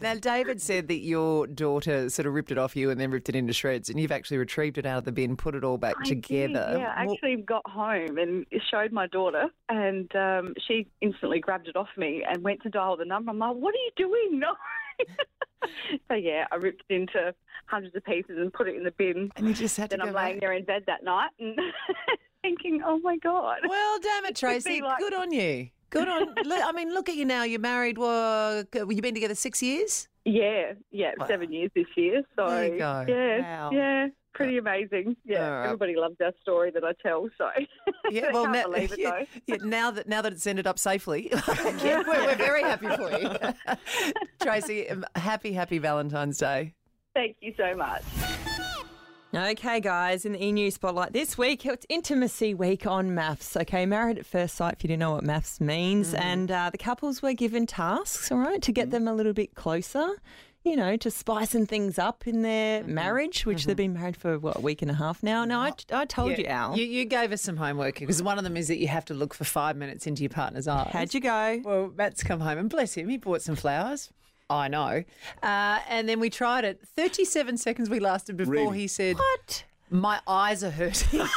Now, 0.00 0.14
David 0.14 0.60
said 0.62 0.88
that 0.88 0.98
your 1.00 1.46
daughter 1.46 2.08
sort 2.08 2.26
of 2.26 2.32
ripped 2.34 2.50
it 2.50 2.58
off 2.58 2.74
you 2.74 2.90
and 2.90 3.00
then 3.00 3.10
ripped 3.10 3.28
it 3.28 3.34
into 3.36 3.52
shreds, 3.52 3.90
and 3.90 4.00
you've 4.00 4.12
actually 4.12 4.38
retrieved 4.38 4.78
it 4.78 4.86
out 4.86 4.98
of 4.98 5.04
the 5.04 5.12
bin, 5.12 5.36
put 5.36 5.54
it 5.54 5.62
all 5.64 5.76
back 5.78 5.96
I 6.00 6.04
together. 6.04 6.68
Did, 6.72 6.80
yeah, 6.80 6.94
I 6.96 7.04
Well- 7.06 7.14
actually 7.14 7.36
got 7.42 7.68
home 7.68 8.18
and 8.18 8.46
showed 8.70 8.92
my 8.92 9.06
daughter, 9.08 9.46
and 9.68 10.14
um, 10.16 10.54
she 10.66 10.86
instantly 11.00 11.40
grabbed 11.40 11.68
it 11.68 11.76
off 11.76 11.88
me 11.96 12.24
and 12.28 12.42
went 12.42 12.62
to 12.62 12.70
dial 12.70 12.96
the 12.96 13.04
number. 13.04 13.30
I'm 13.30 13.38
like, 13.38 13.56
what 13.56 13.74
are 13.74 13.78
you 13.78 13.90
doing? 13.96 14.38
No. 14.40 14.52
so, 16.08 16.14
yeah, 16.14 16.46
I 16.50 16.56
ripped 16.56 16.82
it 16.88 16.94
into 16.94 17.34
hundreds 17.66 17.94
of 17.94 18.04
pieces 18.04 18.38
and 18.38 18.52
put 18.52 18.68
it 18.68 18.76
in 18.76 18.84
the 18.84 18.90
bin. 18.92 19.30
and 19.36 19.46
you 19.46 19.54
just 19.54 19.76
had 19.76 19.90
to 19.90 19.96
Then 19.96 20.08
I'm 20.08 20.14
laying 20.14 20.36
back. 20.36 20.40
there 20.40 20.52
in 20.52 20.64
bed 20.64 20.84
that 20.86 21.04
night 21.04 21.30
and 21.38 21.58
thinking, 22.42 22.82
oh 22.84 22.98
my 23.00 23.16
God. 23.18 23.58
Well, 23.68 23.98
damn 24.00 24.24
it, 24.26 24.36
Tracy. 24.36 24.80
like- 24.80 24.98
Good 24.98 25.14
on 25.14 25.30
you. 25.32 25.68
Good 25.90 26.08
on. 26.08 26.34
I 26.50 26.72
mean, 26.72 26.92
look 26.94 27.08
at 27.08 27.16
you 27.16 27.24
now. 27.24 27.42
You're 27.42 27.60
married. 27.60 27.98
Well, 27.98 28.64
you've 28.74 29.00
been 29.02 29.14
together 29.14 29.34
six 29.34 29.62
years. 29.62 30.08
Yeah, 30.24 30.74
yeah, 30.90 31.12
Wow. 31.18 31.26
seven 31.26 31.52
years 31.52 31.70
this 31.74 31.86
year. 31.96 32.22
So, 32.36 32.48
There 32.48 32.66
you 32.66 32.78
go. 32.78 33.04
yeah, 33.08 33.40
Wow. 33.40 33.70
yeah. 33.72 34.06
Pretty 34.32 34.58
amazing. 34.58 35.16
Yeah, 35.24 35.48
right. 35.48 35.64
everybody 35.64 35.96
loves 35.96 36.14
our 36.22 36.32
story 36.40 36.70
that 36.70 36.84
I 36.84 36.92
tell. 37.02 37.28
So, 37.36 37.48
Yeah, 38.10 38.30
well, 38.32 38.44
can't 38.44 38.54
now, 38.54 38.62
believe 38.72 38.92
it 38.92 38.98
yeah, 39.00 39.24
yeah, 39.46 39.56
now 39.62 39.90
that 39.90 40.08
now 40.08 40.22
that 40.22 40.32
it's 40.32 40.46
ended 40.46 40.68
up 40.68 40.78
safely, 40.78 41.30
yeah, 41.82 42.02
we're, 42.06 42.26
we're 42.26 42.36
very 42.36 42.62
happy 42.62 42.86
for 42.88 43.10
you, 43.18 43.74
Tracy. 44.40 44.88
um, 44.88 45.04
Happy, 45.16 45.52
happy 45.52 45.78
Valentine's 45.78 46.38
Day. 46.38 46.74
Thank 47.14 47.38
you 47.40 47.52
so 47.56 47.74
much. 47.74 48.02
Okay, 49.32 49.78
guys, 49.78 50.24
in 50.24 50.32
the 50.32 50.44
E 50.44 50.50
News 50.50 50.74
Spotlight 50.74 51.12
this 51.12 51.38
week, 51.38 51.64
it's 51.64 51.86
Intimacy 51.88 52.52
Week 52.52 52.84
on 52.84 53.10
MAFS. 53.10 53.60
Okay, 53.60 53.86
Married 53.86 54.18
at 54.18 54.26
First 54.26 54.56
Sight, 54.56 54.74
if 54.74 54.82
you 54.82 54.88
didn't 54.88 54.98
know 54.98 55.12
what 55.12 55.22
MAFS 55.22 55.60
means. 55.60 56.08
Mm-hmm. 56.08 56.22
And 56.22 56.50
uh, 56.50 56.70
the 56.70 56.78
couples 56.78 57.22
were 57.22 57.32
given 57.32 57.64
tasks, 57.64 58.32
all 58.32 58.38
right, 58.38 58.60
to 58.60 58.72
get 58.72 58.86
mm-hmm. 58.86 59.04
them 59.04 59.08
a 59.08 59.14
little 59.14 59.32
bit 59.32 59.54
closer, 59.54 60.08
you 60.64 60.74
know, 60.74 60.96
to 60.96 61.12
spicing 61.12 61.64
things 61.64 61.96
up 61.96 62.26
in 62.26 62.42
their 62.42 62.82
mm-hmm. 62.82 62.92
marriage, 62.92 63.46
which 63.46 63.66
they've 63.66 63.76
been 63.76 63.94
married 63.94 64.16
for, 64.16 64.36
what, 64.36 64.56
a 64.56 64.60
week 64.60 64.82
and 64.82 64.90
a 64.90 64.94
half 64.94 65.22
now? 65.22 65.44
No, 65.44 65.60
I, 65.60 65.74
I 65.92 66.06
told 66.06 66.36
you, 66.36 66.46
Al. 66.46 66.76
You, 66.76 66.84
you 66.84 67.04
gave 67.04 67.30
us 67.30 67.40
some 67.40 67.56
homework 67.56 68.00
because 68.00 68.20
one 68.24 68.36
of 68.36 68.42
them 68.42 68.56
is 68.56 68.66
that 68.66 68.78
you 68.78 68.88
have 68.88 69.04
to 69.04 69.14
look 69.14 69.32
for 69.32 69.44
five 69.44 69.76
minutes 69.76 70.08
into 70.08 70.24
your 70.24 70.30
partner's 70.30 70.66
eyes. 70.66 70.90
How'd 70.92 71.14
you 71.14 71.20
go? 71.20 71.60
Well, 71.64 71.92
Matt's 71.96 72.24
come 72.24 72.40
home 72.40 72.58
and 72.58 72.68
bless 72.68 72.94
him, 72.94 73.08
he 73.08 73.16
bought 73.16 73.42
some 73.42 73.54
flowers. 73.54 74.10
I 74.50 74.68
know. 74.68 75.04
Uh, 75.42 75.78
and 75.88 76.08
then 76.08 76.18
we 76.20 76.28
tried 76.28 76.64
it. 76.64 76.80
37 76.96 77.56
seconds 77.56 77.88
we 77.88 78.00
lasted 78.00 78.36
before 78.36 78.52
Really? 78.52 78.78
he 78.80 78.88
said, 78.88 79.16
What? 79.16 79.64
My 79.90 80.20
eyes 80.26 80.62
are 80.64 80.70
hurting. 80.70 81.20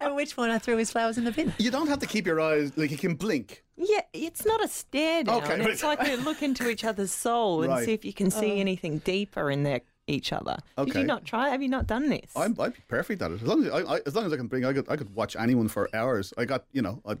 At 0.00 0.14
which 0.14 0.34
point 0.34 0.50
I 0.50 0.58
threw 0.58 0.76
his 0.76 0.90
flowers 0.90 1.18
in 1.18 1.24
the 1.24 1.32
bin. 1.32 1.52
You 1.58 1.70
don't 1.70 1.88
have 1.88 1.98
to 2.00 2.06
keep 2.06 2.26
your 2.26 2.40
eyes 2.40 2.72
like 2.76 2.90
you 2.90 2.96
can 2.98 3.14
blink. 3.14 3.62
Yeah. 3.76 4.00
Yeah, 4.12 4.26
it's 4.28 4.44
not 4.44 4.62
a 4.64 4.68
stare 4.68 5.24
down. 5.24 5.42
Okay, 5.42 5.60
it's 5.70 5.82
like 5.82 6.00
a 6.06 6.16
look 6.16 6.42
into 6.42 6.68
each 6.68 6.84
other's 6.84 7.12
soul 7.12 7.62
and 7.62 7.70
Right. 7.72 7.84
see 7.84 7.92
if 7.92 8.04
you 8.04 8.12
can 8.12 8.30
see 8.30 8.60
anything 8.60 8.98
deeper 8.98 9.50
in 9.50 9.62
their 9.62 9.80
each 10.06 10.32
other. 10.32 10.56
Did 10.76 10.90
Okay. 10.90 11.00
you 11.00 11.06
not 11.06 11.24
try? 11.24 11.50
Have 11.50 11.62
you 11.62 11.68
not 11.68 11.86
done 11.86 12.08
this? 12.08 12.32
I'm, 12.34 12.56
I'd 12.58 12.74
be 12.74 12.80
perfect 12.88 13.22
at 13.22 13.30
it. 13.30 13.34
As 13.42 13.42
long 13.46 13.64
as 13.64 13.72
I, 13.72 13.78
I, 13.94 14.00
as 14.06 14.14
long 14.16 14.26
as 14.26 14.32
I 14.32 14.36
can 14.36 14.48
bring, 14.48 14.64
I 14.64 14.72
could, 14.72 14.88
I 14.90 14.96
could 14.96 15.14
watch 15.14 15.36
anyone 15.36 15.68
for 15.68 15.88
hours. 15.94 16.34
I 16.36 16.44
got, 16.46 16.64
you 16.72 16.82
know, 16.82 17.00
I 17.06 17.16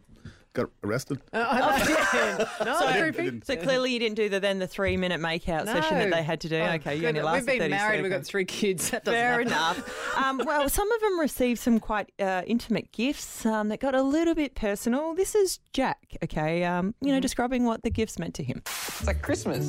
got 0.52 0.68
arrested. 0.82 1.20
no, 1.32 1.40
I 1.48 2.98
creepy. 3.00 3.24
didn't. 3.24 3.46
so 3.46 3.56
clearly 3.56 3.92
you 3.92 3.98
didn't 3.98 4.16
do 4.16 4.28
the 4.28 4.40
then 4.40 4.58
the 4.58 4.66
three 4.66 4.96
minute 4.96 5.20
makeout 5.20 5.66
session 5.66 5.98
that 5.98 6.10
they 6.10 6.22
had 6.22 6.40
to 6.42 6.48
do. 6.48 6.56
Oh, 6.56 6.72
okay, 6.72 6.96
you 6.96 7.08
only 7.08 7.22
lasted. 7.22 7.46
We've 7.50 7.60
been 7.60 7.70
30 7.70 7.80
married. 7.82 8.02
We've 8.02 8.10
got 8.10 8.24
three 8.24 8.44
kids. 8.44 8.90
That 9.00 9.04
doesn't 9.04 9.18
Fair 9.20 9.40
enough. 9.40 10.16
um, 10.16 10.40
well, 10.44 10.68
some 10.68 10.90
of 10.90 11.00
them 11.00 11.20
received 11.20 11.60
some 11.60 11.78
quite 11.78 12.10
uh, 12.18 12.42
intimate 12.46 12.90
gifts 12.92 13.46
um, 13.46 13.68
that 13.68 13.80
got 13.80 13.94
a 13.94 14.02
little 14.02 14.34
bit 14.34 14.54
personal. 14.54 15.14
This 15.14 15.34
is 15.34 15.60
Jack, 15.72 16.16
okay, 16.24 16.64
um, 16.64 16.94
you 17.00 17.08
know, 17.08 17.14
Mm-hmm. 17.14 17.20
describing 17.22 17.64
what 17.64 17.82
the 17.82 17.90
gifts 17.90 18.18
meant 18.18 18.34
to 18.34 18.42
him. 18.42 18.62
It's 18.66 19.06
like 19.06 19.22
Christmas, 19.22 19.66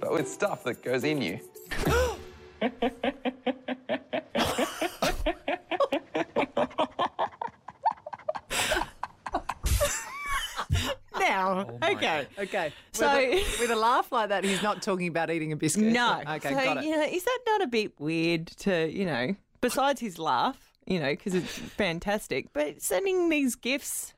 but 0.00 0.12
with 0.12 0.28
stuff 0.28 0.64
that 0.64 0.82
goes 0.82 1.04
in 1.04 1.22
you. 1.22 1.38
Now, 11.34 11.66
oh 11.82 11.92
okay. 11.92 12.26
Okay. 12.38 12.72
So- 12.92 13.06
with 13.16 13.58
a, 13.58 13.60
with 13.60 13.70
a 13.70 13.76
laugh 13.76 14.12
like 14.12 14.28
that, 14.28 14.44
he's 14.44 14.62
not 14.62 14.82
talking 14.82 15.08
about 15.08 15.30
eating 15.30 15.52
a 15.52 15.56
biscuit. 15.56 15.84
No. 15.84 16.22
Okay, 16.28 16.50
so, 16.50 16.54
got 16.54 16.76
it. 16.78 16.84
You 16.84 16.96
know, 16.96 17.02
is 17.04 17.24
that 17.24 17.38
not 17.46 17.62
a 17.62 17.66
bit 17.66 17.98
weird 17.98 18.46
to, 18.58 18.88
you 18.90 19.04
know, 19.04 19.34
besides 19.60 20.00
his 20.00 20.18
laugh, 20.18 20.58
you 20.86 21.00
know, 21.00 21.10
because 21.10 21.34
it's 21.34 21.58
fantastic, 21.58 22.52
but 22.52 22.80
sending 22.82 23.28
these 23.28 23.56
gifts 23.56 24.14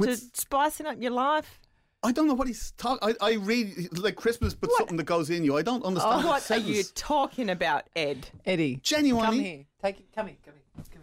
to 0.00 0.16
spicing 0.34 0.86
up 0.86 1.00
your 1.00 1.12
life? 1.12 1.58
I 2.04 2.10
don't 2.12 2.26
know 2.26 2.34
what 2.34 2.48
he's 2.48 2.72
talking. 2.72 3.14
I, 3.20 3.30
I 3.30 3.34
read 3.34 3.96
like 3.98 4.16
Christmas, 4.16 4.54
but 4.54 4.70
something 4.72 4.96
that 4.96 5.04
goes 5.04 5.30
in 5.30 5.44
you. 5.44 5.56
I 5.56 5.62
don't 5.62 5.84
oh, 5.84 5.88
understand. 5.88 6.24
Oh, 6.24 6.28
what 6.28 6.50
are 6.50 6.58
you 6.58 6.82
talking 6.94 7.48
about, 7.48 7.84
Ed? 7.94 8.28
Eddie, 8.44 8.80
Genuinely? 8.82 9.26
come 9.26 9.38
here. 9.38 9.64
Take 9.82 10.00
it. 10.00 10.06
Come 10.14 10.26
here. 10.26 10.36
Come 10.44 10.54
here. 10.54 10.84
Come 10.92 11.02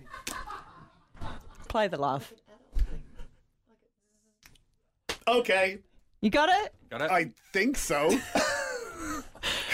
here. 1.22 1.30
Play 1.70 1.88
the 1.88 1.98
laugh. 1.98 2.34
Okay, 5.30 5.78
You 6.22 6.32
got 6.32 6.50
it? 6.50 6.74
Got 6.90 7.04
it? 7.04 7.12
I 7.12 7.32
think 7.54 7.78
so. 7.78 8.10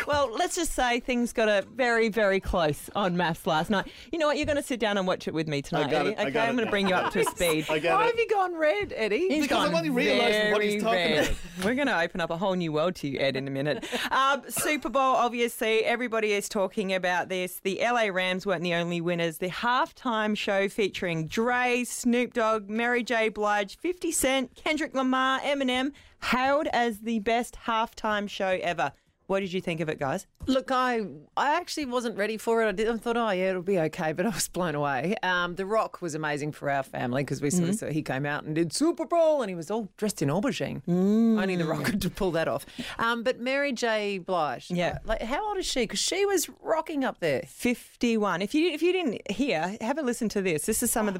Well, 0.07 0.31
let's 0.33 0.55
just 0.55 0.74
say 0.74 1.00
things 1.00 1.33
got 1.33 1.47
a 1.50 1.65
very, 1.74 2.09
very 2.09 2.39
close 2.39 2.89
on 2.95 3.15
MAFS 3.15 3.47
last 3.47 3.69
night. 3.69 3.88
You 4.12 4.19
know 4.19 4.27
what? 4.27 4.38
You're 4.38 4.45
going 4.45 4.55
to 4.57 4.63
sit 4.63 4.79
down 4.79 4.97
and 4.97 5.07
watch 5.07 5.27
it 5.27 5.33
with 5.33 5.47
me 5.47 5.62
tonight, 5.62 5.89
got 5.89 6.01
Eddie. 6.05 6.09
it, 6.12 6.19
I 6.19 6.21
Okay, 6.24 6.31
got 6.31 6.43
I'm 6.43 6.51
it. 6.51 6.55
going 6.57 6.65
to 6.65 6.71
bring 6.71 6.88
you 6.88 6.95
up 6.95 7.12
to 7.13 7.24
speed. 7.31 7.65
I 7.69 7.79
get 7.79 7.93
Why 7.93 8.03
it. 8.03 8.07
have 8.07 8.19
you 8.19 8.27
gone 8.29 8.55
red, 8.55 8.93
Eddie? 8.95 9.27
He's 9.29 9.43
Because 9.43 9.57
I'm 9.65 9.71
gone 9.71 9.77
only 9.79 9.89
realising 9.89 10.51
what 10.51 10.62
he's 10.62 10.74
very 10.74 10.81
talking 10.83 11.15
red. 11.17 11.25
about. 11.25 11.38
We're 11.65 11.75
going 11.75 11.88
to 11.88 12.00
open 12.00 12.21
up 12.21 12.29
a 12.29 12.38
whole 12.38 12.53
new 12.53 12.71
world 12.71 12.95
to 12.97 13.07
you, 13.07 13.19
Ed, 13.19 13.35
in 13.35 13.47
a 13.47 13.51
minute. 13.51 13.85
um, 14.12 14.43
Super 14.47 14.89
Bowl, 14.89 15.01
obviously, 15.15 15.83
everybody 15.85 16.33
is 16.33 16.47
talking 16.50 16.93
about 16.93 17.29
this. 17.29 17.59
The 17.63 17.79
LA 17.81 18.07
Rams 18.12 18.45
weren't 18.45 18.63
the 18.63 18.74
only 18.75 19.01
winners. 19.01 19.39
The 19.39 19.50
halftime 19.50 20.38
show 20.38 20.69
featuring 20.69 21.27
Dre, 21.27 21.83
Snoop 21.83 22.33
Dogg, 22.33 22.69
Mary 22.69 23.03
J. 23.03 23.29
Blige, 23.29 23.77
50 23.77 24.12
Cent, 24.12 24.55
Kendrick 24.55 24.93
Lamar, 24.93 25.39
Eminem, 25.39 25.91
hailed 26.24 26.67
as 26.74 27.00
the 27.00 27.19
best 27.19 27.57
halftime 27.65 28.29
show 28.29 28.57
ever. 28.62 28.91
What 29.27 29.39
did 29.39 29.51
you 29.53 29.62
think 29.62 29.79
of 29.82 29.89
it, 29.89 30.00
guys? 30.00 30.27
Look, 30.46 30.70
I 30.72 31.01
I 31.36 31.55
actually 31.55 31.86
wasn't 31.86 32.17
ready 32.17 32.38
for 32.38 32.63
it. 32.63 32.67
I, 32.67 32.72
did, 32.72 32.88
I 32.88 32.98
thought, 32.98 33.17
oh 33.17 33.29
yeah, 33.32 33.50
it'll 33.50 33.62
be 33.63 33.79
okay, 33.79 34.13
but 34.13 34.25
I 34.25 34.29
was 34.29 34.48
blown 34.48 34.75
away. 34.75 35.15
Um, 35.24 35.55
the 35.55 35.65
Rock 35.65 36.01
was 36.01 36.13
amazing 36.15 36.51
for 36.51 36.70
our 36.70 36.84
family 36.84 37.24
because 37.24 37.41
we 37.41 37.50
sort 37.50 37.70
of 37.70 37.75
saw 37.75 37.88
he 37.88 38.01
came 38.03 38.25
out 38.25 38.44
and 38.44 38.53
did 38.53 38.72
Super 38.74 39.05
Bowl, 39.05 39.41
and 39.41 39.50
he 39.50 39.55
was 39.55 39.72
all 39.72 39.89
dressed 39.98 40.22
in 40.22 40.29
aubergine. 40.29 40.82
Only 40.88 41.55
the 41.55 41.65
Rock 41.65 41.86
could 41.86 42.15
pull 42.15 42.32
that 42.32 42.48
off. 42.48 42.65
Um, 43.00 43.24
but 43.24 43.39
Mary 43.39 43.72
J. 43.74 44.20
Blige, 44.20 44.70
Yeah. 44.70 45.00
like 45.05 45.22
how 45.22 45.48
old 45.48 45.58
is 45.58 45.65
she? 45.65 45.82
Because 45.82 46.00
she 46.00 46.25
was 46.25 46.50
rocking 46.62 47.03
up 47.03 47.20
there. 47.20 47.41
51. 47.48 48.41
If 48.41 48.53
you 48.53 48.70
if 48.72 48.82
you 48.82 48.91
didn't 48.91 49.29
hear, 49.32 49.75
have 49.82 49.98
a 49.98 50.01
listen 50.03 50.29
to 50.29 50.41
this. 50.41 50.65
This 50.65 50.84
is 50.84 50.91
some 50.91 51.08
of 51.08 51.13
the 51.13 51.20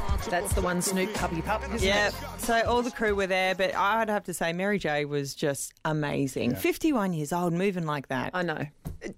That's 0.29 0.53
the 0.53 0.61
one 0.61 0.81
Snoop 0.81 1.13
Puppy 1.13 1.41
Pup, 1.41 1.63
isn't 1.73 1.81
Yeah, 1.81 2.07
it? 2.09 2.15
so 2.37 2.61
all 2.67 2.81
the 2.81 2.91
crew 2.91 3.15
were 3.15 3.27
there, 3.27 3.53
but 3.55 3.75
I'd 3.75 4.09
have 4.09 4.23
to 4.25 4.33
say 4.33 4.53
Mary 4.53 4.79
J 4.79 5.05
was 5.05 5.33
just 5.35 5.73
amazing. 5.83 6.55
51 6.55 7.13
years 7.13 7.33
old, 7.33 7.53
moving 7.53 7.85
like 7.85 8.07
that. 8.09 8.31
I 8.33 8.43
know. 8.43 8.65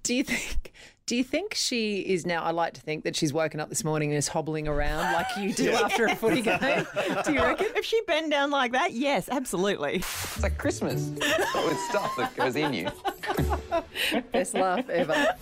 Do 0.04 0.13
you 0.16 0.24
think? 0.24 0.72
Do 1.06 1.18
you 1.18 1.24
think 1.26 1.54
she 1.54 2.00
is 2.00 2.26
now? 2.26 2.44
I 2.44 2.52
like 2.52 2.76
to 2.76 2.82
think 2.82 3.04
that 3.04 3.13
she's 3.18 3.34
woken 3.34 3.60
up 3.60 3.68
this 3.68 3.84
morning 3.84 4.10
and 4.12 4.18
is 4.18 4.30
hobbling 4.30 4.70
around 4.70 5.12
like 5.12 5.26
you 5.38 5.52
do 5.54 5.72
after 5.72 6.06
a 6.06 6.16
footy 6.16 6.42
game. 6.42 6.88
Do 7.26 7.34
you 7.34 7.42
reckon? 7.42 7.68
If 7.76 7.84
she 7.84 8.00
bend 8.08 8.32
down 8.32 8.52
like 8.52 8.72
that, 8.72 8.94
yes, 8.94 9.28
absolutely. 9.28 9.96
It's 9.98 10.42
like 10.42 10.58
Christmas, 10.58 11.04
but 11.10 11.66
with 11.68 11.78
stuff 11.89 12.16
that 12.18 12.34
goes 12.38 12.56
in 12.56 12.74
you. 12.74 12.88
Best 14.32 14.54
laugh 14.54 14.89
ever. 14.89 15.36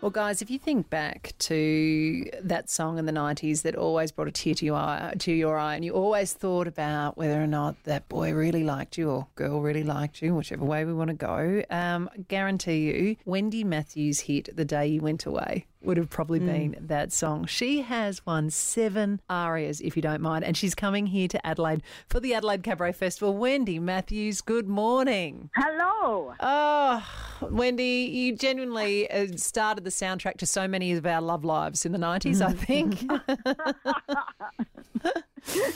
Well, 0.00 0.10
guys, 0.10 0.40
if 0.40 0.50
you 0.50 0.58
think 0.58 0.88
back 0.88 1.34
to 1.40 2.24
that 2.42 2.70
song 2.70 2.98
in 2.98 3.04
the 3.04 3.12
90s 3.12 3.60
that 3.62 3.76
always 3.76 4.10
brought 4.10 4.28
a 4.28 4.32
tear 4.32 4.54
to 4.54 4.64
your 4.64 4.76
eye, 4.76 5.12
to 5.18 5.30
your 5.30 5.58
eye 5.58 5.74
and 5.74 5.84
you 5.84 5.92
always 5.92 6.32
thought 6.32 6.66
about 6.66 7.18
whether 7.18 7.42
or 7.42 7.46
not 7.46 7.84
that 7.84 8.08
boy 8.08 8.32
really 8.32 8.64
liked 8.64 8.96
you 8.96 9.10
or 9.10 9.26
girl 9.34 9.60
really 9.60 9.82
liked 9.82 10.22
you, 10.22 10.34
whichever 10.34 10.64
way 10.64 10.86
we 10.86 10.94
want 10.94 11.08
to 11.08 11.14
go, 11.14 11.62
um, 11.68 12.08
guarantee 12.28 12.78
you, 12.78 13.16
Wendy 13.26 13.62
Matthews' 13.62 14.20
hit 14.20 14.56
The 14.56 14.64
Day 14.64 14.86
You 14.86 15.02
Went 15.02 15.26
Away 15.26 15.66
would 15.82 15.96
have 15.96 16.10
probably 16.10 16.38
been 16.38 16.76
that 16.80 17.12
song. 17.12 17.46
She 17.46 17.82
has 17.82 18.24
won 18.26 18.50
seven 18.50 19.20
ARIAs, 19.30 19.80
if 19.80 19.96
you 19.96 20.02
don't 20.02 20.20
mind, 20.20 20.44
and 20.44 20.56
she's 20.56 20.74
coming 20.74 21.06
here 21.06 21.28
to 21.28 21.46
Adelaide 21.46 21.82
for 22.06 22.20
the 22.20 22.34
Adelaide 22.34 22.62
Cabaret 22.62 22.92
Festival. 22.92 23.36
Wendy 23.36 23.78
Matthews, 23.78 24.40
good 24.40 24.68
morning. 24.68 25.50
Hello. 25.56 26.34
Oh, 26.40 27.06
Wendy, 27.50 28.10
you 28.12 28.36
genuinely 28.36 29.10
uh, 29.10 29.28
started 29.36 29.84
the 29.84 29.90
soundtrack 29.90 30.36
to 30.38 30.46
so 30.46 30.68
many 30.68 30.92
of 30.92 31.06
our 31.06 31.22
love 31.22 31.44
lives 31.44 31.86
in 31.86 31.92
the 31.92 31.98
90s, 31.98 32.42
I 32.42 32.52
think. 32.52 33.08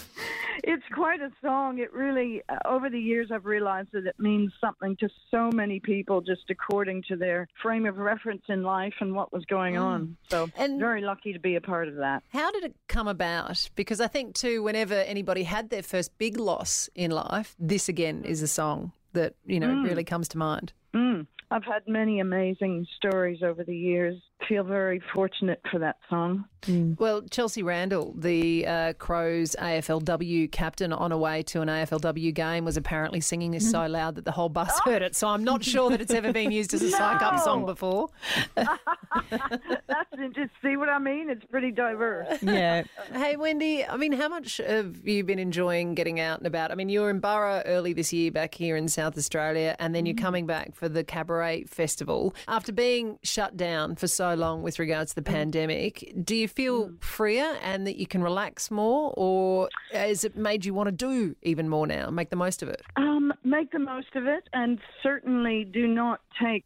It's 0.67 0.85
quite 0.95 1.21
a 1.21 1.31
song. 1.43 1.79
It 1.79 1.93
really, 1.93 2.43
uh, 2.49 2.57
over 2.65 2.89
the 2.89 2.99
years, 2.99 3.31
I've 3.31 3.45
realized 3.45 3.89
that 3.93 4.07
it 4.07 4.15
means 4.19 4.53
something 4.61 4.97
to 4.97 5.09
so 5.31 5.51
many 5.53 5.81
people 5.81 6.21
just 6.21 6.49
according 6.49 7.03
to 7.09 7.17
their 7.17 7.49
frame 7.61 7.87
of 7.87 7.99
reference 7.99 8.45
in 8.49 8.63
life 8.63 8.95
and 9.01 9.15
what 9.15 9.33
was 9.33 9.45
going 9.45 9.77
on. 9.77 10.17
So, 10.31 10.49
And- 10.57 10.79
very 10.79 11.03
lucky 11.03 11.33
to 11.33 11.39
be 11.39 11.57
a 11.57 11.61
part 11.61 11.89
of 11.89 11.97
that. 11.97 12.23
How 12.33 12.51
did 12.53 12.65
it 12.65 12.75
come 12.89 13.09
about? 13.09 13.69
Because 13.75 14.01
I 14.01 14.07
think, 14.07 14.35
too, 14.35 14.63
whenever 14.63 14.95
anybody 14.95 15.43
had 15.43 15.71
their 15.71 15.83
first 15.83 16.17
big 16.19 16.39
loss 16.39 16.89
in 16.95 17.11
life, 17.11 17.55
this 17.59 17.89
again 17.89 18.25
is 18.25 18.41
a 18.41 18.49
song 18.49 18.93
that, 19.13 19.35
you 19.45 19.61
know, 19.61 19.83
really 19.83 20.05
comes 20.05 20.29
to 20.29 20.39
mind. 20.39 20.73
Mm. 20.95 21.27
I've 21.55 21.63
had 21.63 21.87
many 21.87 22.19
amazing 22.19 22.85
stories 22.97 23.41
over 23.45 23.63
the 23.63 23.77
years. 23.77 24.21
Feel 24.49 24.65
very 24.65 25.01
fortunate 25.15 25.61
for 25.71 25.79
that 25.79 25.99
song. 26.11 26.47
Mm. 26.63 26.99
Well, 26.99 27.23
Chelsea 27.31 27.63
Randall, 27.63 28.13
the 28.19 28.67
uh, 28.67 28.93
Crows 28.95 29.55
AFLW 29.61 30.51
captain 30.51 30.93
on 30.93 31.13
a 31.13 31.17
way 31.17 31.45
to 31.45 31.61
an 31.61 31.69
AFLW 31.69 32.35
game, 32.35 32.65
was 32.65 32.77
apparently 32.77 33.21
singing 33.21 33.53
this 33.53 33.71
so 33.71 33.79
mm-hmm. 33.79 33.93
loud 33.93 34.15
that 34.17 34.25
the 34.25 34.33
whole 34.33 34.49
bus 34.49 34.81
heard 34.85 35.03
it. 35.03 35.15
So 35.15 35.29
I'm 35.29 35.45
not 35.45 35.63
sure 35.73 35.91
that 35.91 36.01
it's 36.01 36.13
ever 36.13 36.33
been 36.33 36.51
used 36.51 36.75
as 36.75 36.83
a 36.83 36.91
psych 36.91 37.23
up 37.23 37.39
song 37.39 37.65
before. 37.67 38.09
That's 38.57 40.11
just 40.35 40.51
see 40.61 40.77
what 40.77 40.89
I 40.89 40.99
mean. 40.99 41.31
It's 41.31 41.45
pretty 41.45 41.71
diverse. 41.71 42.43
Yeah. 42.43 42.83
Hey, 43.13 43.37
Wendy, 43.37 43.87
I 43.87 43.97
mean, 43.97 44.13
how 44.13 44.29
much 44.29 44.57
have 44.57 45.07
you 45.07 45.23
been 45.23 45.39
enjoying 45.39 45.95
getting 45.95 46.19
out 46.19 46.39
and 46.39 46.49
about? 46.49 46.73
I 46.73 46.75
mean, 46.75 46.89
you 46.89 47.03
were 47.03 47.11
in 47.11 47.21
Burra 47.21 47.63
early 47.65 47.93
this 47.93 48.13
year 48.13 48.33
back 48.33 48.55
here 48.55 48.77
in 48.77 48.89
South 48.89 49.17
Australia, 49.17 49.77
and 49.79 49.95
then 49.95 50.05
you're 50.05 50.17
mm-hmm. 50.17 50.25
coming 50.25 50.47
back 50.47 50.75
for 50.75 50.89
the 50.89 51.05
Cabaret 51.05 51.44
Festival. 51.69 52.35
After 52.49 52.73
being 52.73 53.19
shut 53.23 53.57
down 53.57 53.97
for 53.97 54.09
so 54.09 54.35
long 54.35 54.63
with 54.63 54.79
regards 54.79 55.11
to 55.11 55.17
the 55.17 55.23
pandemic, 55.23 56.13
do 56.23 56.35
you 56.35 56.49
feel 56.49 56.93
freer 57.01 57.57
and 57.63 57.87
that 57.87 57.97
you 57.97 58.07
can 58.07 58.23
relax 58.23 58.71
more, 58.71 59.13
or 59.17 59.69
has 59.93 60.25
it 60.25 60.37
made 60.37 60.65
you 60.65 60.75
want 60.75 60.89
to 60.89 60.93
do 60.93 61.37
even 61.43 61.69
more 61.69 61.87
now, 61.87 62.11
make 62.11 62.31
the 62.31 62.37
most 62.37 62.63
of 62.63 62.69
it? 62.69 62.83
Um, 62.97 63.33
make 63.45 63.71
the 63.73 63.79
most 63.79 64.15
of 64.15 64.27
it, 64.27 64.49
and 64.53 64.79
certainly 65.03 65.65
do 65.65 65.87
not 65.87 66.21
take, 66.43 66.65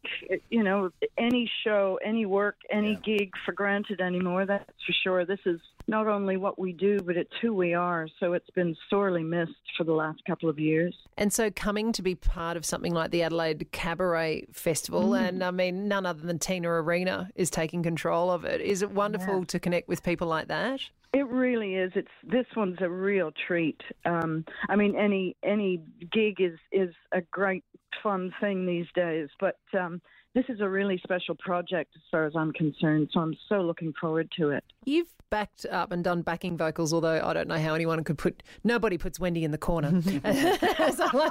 you 0.49 0.63
know, 0.63 0.91
any 1.17 1.49
show, 1.63 1.99
any 2.03 2.25
work, 2.25 2.55
any 2.71 2.95
gig 2.95 3.33
for 3.45 3.51
granted 3.51 4.01
anymore. 4.01 4.45
That's 4.45 4.65
for 4.85 4.93
sure. 5.03 5.25
This 5.25 5.39
is 5.45 5.59
not 5.87 6.07
only 6.07 6.37
what 6.37 6.59
we 6.59 6.71
do, 6.71 6.99
but 6.99 7.17
it's 7.17 7.33
who 7.41 7.53
we 7.53 7.73
are. 7.73 8.07
So 8.19 8.33
it's 8.33 8.49
been 8.51 8.75
sorely 8.89 9.23
missed 9.23 9.53
for 9.77 9.83
the 9.83 9.93
last 9.93 10.23
couple 10.25 10.49
of 10.49 10.59
years. 10.59 10.95
And 11.17 11.33
so 11.33 11.49
coming 11.49 11.91
to 11.93 12.01
be 12.01 12.15
part 12.15 12.57
of 12.57 12.65
something 12.65 12.93
like 12.93 13.11
the 13.11 13.23
Adelaide 13.23 13.67
Cabaret 13.71 14.45
Festival, 14.59 15.09
Mm. 15.11 15.27
and 15.27 15.43
I 15.43 15.51
mean, 15.51 15.87
none 15.87 16.05
other 16.05 16.21
than 16.21 16.37
Tina 16.39 16.69
Arena 16.69 17.29
is 17.35 17.49
taking 17.49 17.81
control 17.83 18.29
of 18.31 18.45
it. 18.45 18.61
Is 18.61 18.81
it 18.81 18.91
wonderful 18.91 19.45
to 19.45 19.59
connect 19.59 19.87
with 19.87 20.03
people 20.03 20.27
like 20.27 20.47
that? 20.49 20.81
It 21.13 21.27
really 21.27 21.73
is. 21.75 21.91
It's 21.95 22.07
this 22.23 22.45
one's 22.55 22.77
a 22.81 22.89
real 22.89 23.31
treat. 23.47 23.81
Um, 24.05 24.45
I 24.69 24.75
mean, 24.75 24.95
any 24.95 25.35
any 25.43 25.81
gig 26.11 26.39
is 26.39 26.59
is 26.71 26.93
a 27.11 27.21
great 27.21 27.63
fun 28.03 28.31
thing 28.39 28.67
these 28.67 28.85
days, 28.93 29.29
but 29.39 29.57
um, 29.77 30.01
this 30.35 30.45
is 30.49 30.61
a 30.61 30.69
really 30.69 30.99
special 31.03 31.35
project 31.35 31.91
as 31.95 32.01
far 32.11 32.25
as 32.25 32.33
I'm 32.35 32.53
concerned. 32.53 33.09
So 33.13 33.19
I'm 33.19 33.35
so 33.47 33.61
looking 33.61 33.93
forward 33.99 34.31
to 34.37 34.51
it. 34.51 34.63
You've 34.85 35.11
backed 35.29 35.65
up 35.65 35.91
and 35.91 36.03
done 36.03 36.21
backing 36.21 36.57
vocals, 36.57 36.93
although 36.93 37.21
I 37.23 37.33
don't 37.33 37.47
know 37.47 37.57
how 37.57 37.73
anyone 37.73 38.03
could 38.03 38.17
put. 38.17 38.43
Nobody 38.63 38.97
puts 38.97 39.19
Wendy 39.19 39.43
in 39.43 39.51
the 39.51 39.57
corner. 39.57 40.01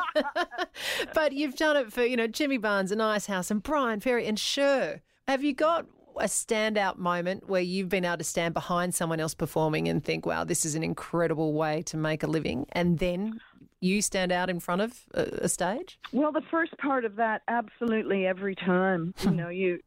But 1.15 1.33
you've 1.33 1.57
done 1.57 1.77
it 1.77 1.93
for 1.93 2.05
you 2.05 2.17
know 2.17 2.27
Jimmy 2.27 2.59
Barnes 2.59 2.93
and 2.93 3.03
Icehouse 3.03 3.51
and 3.51 3.63
Bryan 3.63 4.01
Ferry 4.01 4.27
and 4.27 4.39
Sure. 4.39 5.01
Have 5.27 5.43
you 5.43 5.53
got 5.53 5.87
a 6.17 6.25
standout 6.25 6.99
moment 6.99 7.49
where 7.49 7.61
you've 7.61 7.89
been 7.89 8.05
able 8.05 8.19
to 8.19 8.25
stand 8.25 8.55
behind 8.55 8.95
someone 8.95 9.21
else 9.21 9.35
performing 9.35 9.89
and 9.89 10.05
think, 10.05 10.27
"Wow, 10.27 10.45
this 10.45 10.65
is 10.65 10.75
an 10.75 10.83
incredible 10.83 11.53
way 11.53 11.83
to 11.83 11.97
make 11.97 12.23
a 12.23 12.27
living," 12.27 12.67
and 12.73 12.99
then 12.99 13.41
you 13.81 14.03
stand 14.03 14.33
out 14.33 14.51
in 14.51 14.61
front 14.61 14.83
of 14.83 14.99
a, 15.15 15.23
a 15.43 15.49
stage? 15.49 15.99
Well, 16.13 16.33
the 16.33 16.43
first 16.51 16.77
part 16.79 17.05
of 17.05 17.17
that, 17.17 17.43
absolutely 17.49 18.27
every 18.27 18.55
time. 18.55 19.15
You 19.23 19.31
know, 19.31 19.49
you, 19.49 19.81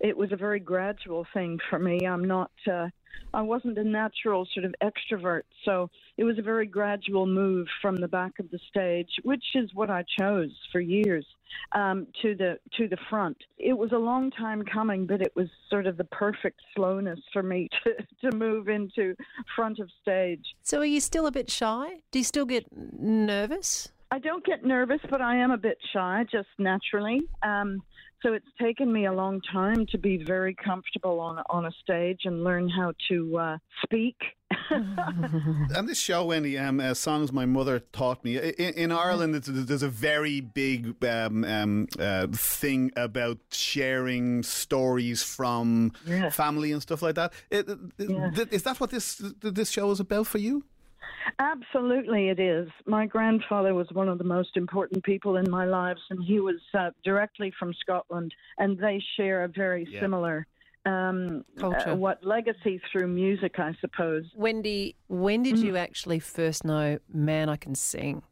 it 0.00 0.16
was 0.16 0.32
a 0.32 0.36
very 0.36 0.60
gradual 0.60 1.26
thing 1.32 1.58
for 1.70 1.78
me. 1.78 2.06
I'm 2.06 2.24
not, 2.24 2.50
uh, 2.70 2.88
I 3.36 3.42
wasn't 3.42 3.76
a 3.76 3.84
natural 3.84 4.48
sort 4.54 4.64
of 4.64 4.74
extrovert, 4.82 5.42
so 5.66 5.90
it 6.16 6.24
was 6.24 6.38
a 6.38 6.42
very 6.42 6.64
gradual 6.64 7.26
move 7.26 7.66
from 7.82 7.96
the 7.96 8.08
back 8.08 8.38
of 8.38 8.50
the 8.50 8.58
stage, 8.66 9.10
which 9.24 9.44
is 9.54 9.68
what 9.74 9.90
I 9.90 10.06
chose 10.18 10.56
for 10.72 10.80
years, 10.80 11.26
um, 11.72 12.06
to 12.22 12.34
the 12.34 12.58
to 12.78 12.88
the 12.88 12.96
front. 13.10 13.36
It 13.58 13.74
was 13.74 13.92
a 13.92 13.98
long 13.98 14.30
time 14.30 14.62
coming, 14.62 15.06
but 15.06 15.20
it 15.20 15.36
was 15.36 15.48
sort 15.68 15.86
of 15.86 15.98
the 15.98 16.04
perfect 16.04 16.62
slowness 16.74 17.20
for 17.30 17.42
me 17.42 17.68
to 17.84 18.30
to 18.30 18.34
move 18.34 18.70
into 18.70 19.14
front 19.54 19.80
of 19.80 19.90
stage. 20.00 20.46
So, 20.62 20.78
are 20.78 20.86
you 20.86 21.00
still 21.00 21.26
a 21.26 21.30
bit 21.30 21.50
shy? 21.50 22.00
Do 22.12 22.18
you 22.18 22.24
still 22.24 22.46
get 22.46 22.64
nervous? 22.74 23.92
I 24.10 24.18
don't 24.18 24.46
get 24.46 24.64
nervous, 24.64 25.00
but 25.10 25.20
I 25.20 25.36
am 25.36 25.50
a 25.50 25.58
bit 25.58 25.76
shy 25.92 26.24
just 26.32 26.48
naturally. 26.58 27.20
Um, 27.42 27.82
so 28.22 28.32
it's 28.32 28.46
taken 28.60 28.92
me 28.92 29.06
a 29.06 29.12
long 29.12 29.40
time 29.52 29.86
to 29.86 29.98
be 29.98 30.16
very 30.22 30.54
comfortable 30.54 31.20
on 31.20 31.42
on 31.50 31.66
a 31.66 31.70
stage 31.82 32.20
and 32.24 32.42
learn 32.44 32.68
how 32.68 32.92
to 33.08 33.36
uh, 33.38 33.58
speak. 33.84 34.16
And 34.70 35.88
this 35.88 35.98
show, 36.00 36.24
Wendy, 36.24 36.56
um, 36.58 36.80
uh, 36.80 36.94
songs 36.94 37.32
my 37.32 37.46
mother 37.46 37.80
taught 37.92 38.24
me. 38.24 38.36
In, 38.38 38.74
in 38.74 38.92
Ireland, 38.92 39.34
it's, 39.34 39.48
there's 39.50 39.82
a 39.82 39.88
very 39.88 40.40
big 40.40 41.02
um, 41.04 41.44
um, 41.44 41.88
uh, 41.98 42.26
thing 42.32 42.92
about 42.96 43.38
sharing 43.52 44.42
stories 44.42 45.22
from 45.22 45.92
Yes. 46.06 46.34
family 46.34 46.72
and 46.72 46.80
stuff 46.82 47.02
like 47.02 47.14
that. 47.16 47.32
It- 47.50 47.68
it- 47.98 48.34
th- 48.36 48.48
Is 48.52 48.62
that 48.62 48.78
what 48.80 48.90
this 48.90 49.20
this 49.42 49.70
show 49.70 49.90
is 49.90 50.00
about 50.00 50.26
for 50.26 50.38
you? 50.38 50.64
Absolutely, 51.38 52.28
it 52.28 52.38
is. 52.40 52.68
My 52.86 53.06
grandfather 53.06 53.74
was 53.74 53.86
one 53.92 54.08
of 54.08 54.18
the 54.18 54.24
most 54.24 54.56
important 54.56 55.04
people 55.04 55.36
in 55.36 55.50
my 55.50 55.64
lives, 55.66 56.00
and 56.10 56.22
he 56.24 56.40
was 56.40 56.56
uh, 56.72 56.90
directly 57.04 57.52
from 57.58 57.74
Scotland, 57.74 58.32
and 58.58 58.78
they 58.78 59.02
share 59.16 59.44
a 59.44 59.48
very 59.48 59.86
Yeah. 59.90 60.00
similar. 60.00 60.46
Um, 60.86 61.44
Culture. 61.58 61.90
uh, 61.90 61.94
what 61.96 62.22
legacy 62.24 62.80
through 62.92 63.08
music, 63.08 63.58
I 63.58 63.74
suppose. 63.80 64.24
Wendy, 64.36 64.94
when 65.08 65.42
did 65.42 65.58
you 65.58 65.76
actually 65.76 66.20
first 66.20 66.64
know, 66.64 66.98
man, 67.12 67.48
I 67.48 67.56
can 67.56 67.74
sing? 67.74 68.22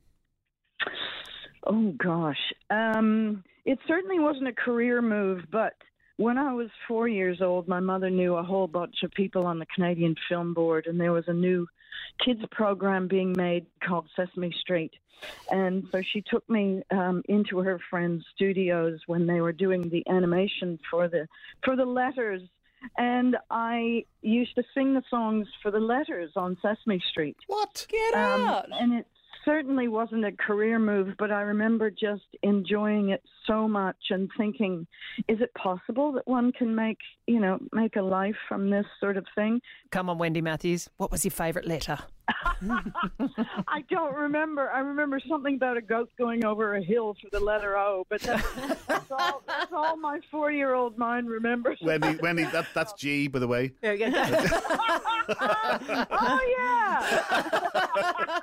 Oh 1.67 1.93
gosh, 1.99 2.39
um, 2.71 3.43
it 3.65 3.79
certainly 3.89 4.21
wasn't 4.21 4.49
a 4.49 4.53
career 4.53 5.01
move, 5.03 5.45
but 5.51 5.73
when 6.17 6.39
I 6.39 6.53
was 6.53 6.69
four 6.87 7.09
years 7.09 7.41
old, 7.43 7.67
my 7.67 7.81
mother 7.81 8.09
knew 8.11 8.37
a 8.37 8.43
whole 8.43 8.69
bunch 8.69 9.03
of 9.03 9.11
people 9.13 9.47
on 9.47 9.59
the 9.59 9.67
Canadian 9.75 10.15
Film 10.29 10.55
Board, 10.55 10.87
and 10.87 11.01
there 11.01 11.13
was 11.13 11.25
a 11.27 11.33
new 11.33 11.67
kids 12.25 12.41
program 12.51 13.09
being 13.09 13.33
made 13.33 13.67
called 13.83 14.09
Sesame 14.17 14.53
Street. 14.53 14.93
And 15.51 15.87
so 15.91 16.03
she 16.03 16.23
took 16.23 16.49
me 16.51 16.83
um, 16.91 17.23
into 17.29 17.59
her 17.59 17.81
friends' 17.91 18.25
studios 18.35 19.01
when 19.07 19.27
they 19.27 19.41
were 19.41 19.53
doing 19.53 19.89
the 19.89 20.07
animation 20.09 20.79
for 20.91 21.09
the 21.09 21.27
for 21.63 21.77
the 21.77 21.87
letters, 21.87 22.43
and 22.99 23.37
I 23.51 24.05
used 24.21 24.55
to 24.57 24.65
sing 24.75 24.95
the 24.95 25.03
songs 25.09 25.49
for 25.63 25.71
the 25.71 25.81
letters 25.81 26.33
on 26.37 26.57
Sesame 26.61 27.03
Street. 27.09 27.37
What? 27.47 27.87
Get 27.89 28.15
Um, 28.15 28.65
and 28.73 28.95
it 28.95 29.07
certainly 29.45 29.89
wasn't 29.89 30.25
a 30.25 30.33
career 30.33 30.79
move, 30.79 31.15
but 31.19 31.31
I 31.31 31.43
remember 31.43 31.91
just 31.91 32.25
enjoying 32.43 33.11
it 33.11 33.23
so 33.47 33.69
much 33.69 33.97
and 34.11 34.31
thinking, 34.37 34.87
is 35.29 35.41
it 35.41 35.53
possible 35.55 36.13
that 36.13 36.27
one 36.27 36.53
can 36.53 36.75
make, 36.75 36.99
you 37.27 37.41
know, 37.41 37.59
make 37.73 37.97
a 37.97 38.03
life 38.03 38.37
from 38.49 38.71
this 38.71 38.87
sort 39.01 39.17
of 39.17 39.27
thing? 39.35 39.61
Come 39.91 40.09
on, 40.09 40.19
Wendy 40.19 40.41
Matthews. 40.41 40.89
What 40.97 41.11
was 41.11 41.25
your 41.25 41.33
favourite 41.33 41.67
letter? 41.67 41.99
I 42.29 43.83
don't 43.91 44.15
remember. 44.15 44.71
I 44.71 44.81
remember 44.81 45.21
something 45.29 45.57
about 45.57 45.77
a 45.77 45.83
goat 45.83 46.11
going 46.19 46.45
over 46.45 46.77
a 46.77 46.83
hill 46.83 47.15
for 47.21 47.29
the 47.31 47.41
letter 47.41 47.77
O, 47.77 48.07
but 48.09 48.21
that's, 48.23 48.55
that's 48.87 49.11
all. 49.11 49.43
That's 49.47 49.73
all 49.73 49.97
my 49.97 50.21
four-year-old 50.31 50.99
mind 50.99 51.29
remembers. 51.29 51.79
Wendy, 51.83 52.19
Wendy, 52.23 52.45
that, 52.45 52.67
that's 52.75 52.93
G, 52.95 53.29
by 53.29 53.39
the 53.39 53.49
way. 53.49 53.73
oh 53.83 53.93
yeah. 56.59 58.39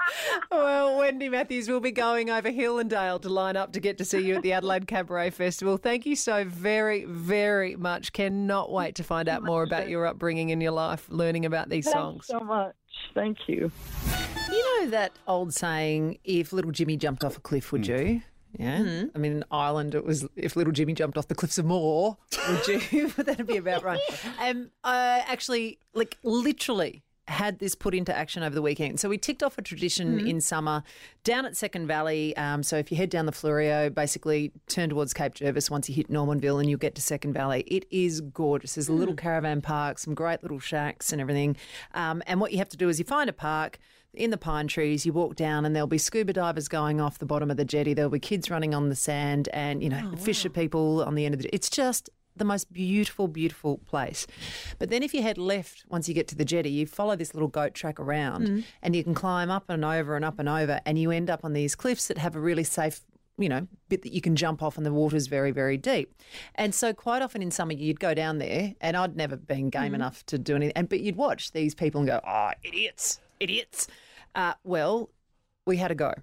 well, 0.51 0.97
Wendy 0.97 1.29
Matthews 1.29 1.67
will 1.67 1.79
be 1.79 1.91
going 1.91 2.29
over 2.29 2.49
hill 2.49 2.79
and 2.79 2.89
dale 2.89 3.19
to 3.19 3.29
line 3.29 3.55
up 3.55 3.73
to 3.73 3.79
get 3.79 3.97
to 3.99 4.05
see 4.05 4.19
you 4.19 4.35
at 4.35 4.43
the 4.43 4.53
Adelaide 4.53 4.87
Cabaret 4.87 5.31
Festival. 5.31 5.77
Thank 5.77 6.05
you 6.05 6.15
so 6.15 6.43
very, 6.43 7.05
very 7.05 7.75
much. 7.75 8.13
Cannot 8.13 8.71
wait 8.71 8.95
to 8.95 9.03
find 9.03 9.29
out 9.29 9.43
more 9.43 9.63
about 9.63 9.89
your 9.89 10.05
upbringing 10.05 10.49
in 10.49 10.61
your 10.61 10.71
life, 10.71 11.07
learning 11.09 11.45
about 11.45 11.69
these 11.69 11.89
songs. 11.89 12.27
Thanks 12.27 12.27
so 12.27 12.45
much. 12.45 12.75
Thank 13.13 13.47
you. 13.47 13.71
You 14.49 14.81
know 14.81 14.89
that 14.91 15.13
old 15.27 15.53
saying, 15.53 16.19
if 16.23 16.53
little 16.53 16.71
Jimmy 16.71 16.97
jumped 16.97 17.23
off 17.23 17.37
a 17.37 17.39
cliff, 17.39 17.71
would 17.71 17.87
you? 17.87 18.21
Yeah. 18.57 19.05
I 19.15 19.17
mean, 19.17 19.31
in 19.31 19.43
Ireland, 19.51 19.95
it 19.95 20.05
was 20.05 20.27
if 20.35 20.55
little 20.55 20.73
Jimmy 20.73 20.93
jumped 20.93 21.17
off 21.17 21.27
the 21.27 21.35
cliffs 21.35 21.57
of 21.57 21.65
Moher, 21.65 22.17
would 22.49 22.67
you? 22.67 23.07
That'd 23.17 23.47
be 23.47 23.57
about 23.57 23.83
right. 23.83 23.99
Um, 24.41 24.71
I 24.83 25.23
actually, 25.27 25.77
like, 25.93 26.17
literally 26.23 27.03
had 27.31 27.59
this 27.59 27.73
put 27.73 27.95
into 27.95 28.15
action 28.15 28.43
over 28.43 28.53
the 28.53 28.61
weekend. 28.61 28.99
So 28.99 29.09
we 29.09 29.17
ticked 29.17 29.41
off 29.41 29.57
a 29.57 29.61
tradition 29.61 30.27
in 30.27 30.41
summer 30.41 30.83
down 31.23 31.45
at 31.45 31.57
Second 31.57 31.87
Valley. 31.87 32.35
Um, 32.37 32.61
so 32.61 32.77
if 32.77 32.91
you 32.91 32.97
head 32.97 33.09
down 33.09 33.25
the 33.25 33.31
Fleurieu, 33.31 33.93
basically 33.93 34.51
turn 34.67 34.89
towards 34.89 35.13
Cape 35.13 35.33
Jervis 35.33 35.71
once 35.71 35.89
you 35.89 35.95
hit 35.95 36.09
Normanville 36.09 36.59
and 36.59 36.69
you'll 36.69 36.79
get 36.79 36.95
to 36.95 37.01
Second 37.01 37.33
Valley. 37.33 37.61
It 37.67 37.85
is 37.89 38.21
gorgeous. 38.21 38.75
There's 38.75 38.89
a 38.89 38.93
little 38.93 39.15
caravan 39.15 39.61
park, 39.61 39.97
some 39.97 40.13
great 40.13 40.43
little 40.43 40.59
shacks 40.59 41.11
and 41.11 41.21
everything. 41.21 41.55
Um, 41.93 42.21
and 42.27 42.39
what 42.39 42.51
you 42.51 42.57
have 42.59 42.69
to 42.69 42.77
do 42.77 42.89
is 42.89 42.99
you 42.99 43.05
find 43.05 43.29
a 43.29 43.33
park 43.33 43.79
in 44.13 44.29
the 44.29 44.37
pine 44.37 44.67
trees, 44.67 45.05
you 45.05 45.13
walk 45.13 45.35
down 45.35 45.65
and 45.65 45.73
there'll 45.73 45.87
be 45.87 45.97
scuba 45.97 46.33
divers 46.33 46.67
going 46.67 46.99
off 46.99 47.19
the 47.19 47.25
bottom 47.25 47.49
of 47.49 47.55
the 47.55 47.63
jetty. 47.63 47.93
There'll 47.93 48.11
be 48.11 48.19
kids 48.19 48.49
running 48.49 48.75
on 48.75 48.89
the 48.89 48.95
sand 48.95 49.47
and, 49.53 49.81
you 49.81 49.89
know, 49.89 50.11
fisher 50.17 50.49
people 50.49 51.01
on 51.03 51.15
the 51.15 51.25
end 51.25 51.33
of 51.33 51.41
the 51.41 51.55
It's 51.55 51.69
just 51.69 52.09
the 52.35 52.45
most 52.45 52.71
beautiful, 52.71 53.27
beautiful 53.27 53.77
place. 53.79 54.25
But 54.79 54.89
then 54.89 55.03
if 55.03 55.13
you 55.13 55.21
head 55.21 55.37
left 55.37 55.83
once 55.89 56.07
you 56.07 56.13
get 56.13 56.27
to 56.29 56.35
the 56.35 56.45
jetty, 56.45 56.69
you 56.69 56.85
follow 56.85 57.15
this 57.15 57.33
little 57.33 57.49
goat 57.49 57.73
track 57.73 57.99
around 57.99 58.63
and 58.81 58.95
you 58.95 59.03
can 59.03 59.13
climb 59.13 59.49
up 59.51 59.69
and 59.69 59.83
over 59.83 60.15
and 60.15 60.23
up 60.25 60.39
and 60.39 60.47
over 60.49 60.79
and 60.85 60.97
you 60.97 61.11
end 61.11 61.29
up 61.29 61.43
on 61.43 61.53
these 61.53 61.75
cliffs 61.75 62.07
that 62.07 62.17
have 62.17 62.35
a 62.35 62.39
really 62.39 62.63
safe 62.63 63.01
you 63.37 63.49
know, 63.49 63.67
bit 63.89 64.03
that 64.03 64.13
you 64.13 64.21
can 64.21 64.35
jump 64.35 64.61
off 64.61 64.77
and 64.77 64.85
the 64.85 64.93
water's 64.93 65.27
very, 65.27 65.51
very 65.51 65.77
deep. 65.77 66.13
And 66.55 66.75
so 66.75 66.93
quite 66.93 67.21
often 67.21 67.41
in 67.41 67.49
summer 67.49 67.73
you'd 67.73 67.99
go 67.99 68.13
down 68.13 68.37
there 68.37 68.75
and 68.81 68.95
I'd 68.95 69.15
never 69.15 69.35
been 69.35 69.69
game 69.69 69.95
enough 69.95 70.23
to 70.27 70.37
do 70.37 70.55
anything. 70.55 70.73
And 70.75 70.87
but 70.87 70.99
you'd 70.99 71.15
watch 71.15 71.51
these 71.51 71.73
people 71.73 72.01
and 72.01 72.07
go, 72.07 72.19
Oh, 72.27 72.51
idiots, 72.63 73.19
idiots. 73.39 73.87
Uh, 74.35 74.53
well, 74.63 75.09
we 75.65 75.77
had 75.77 75.91
a 75.91 75.95
go. 75.95 76.13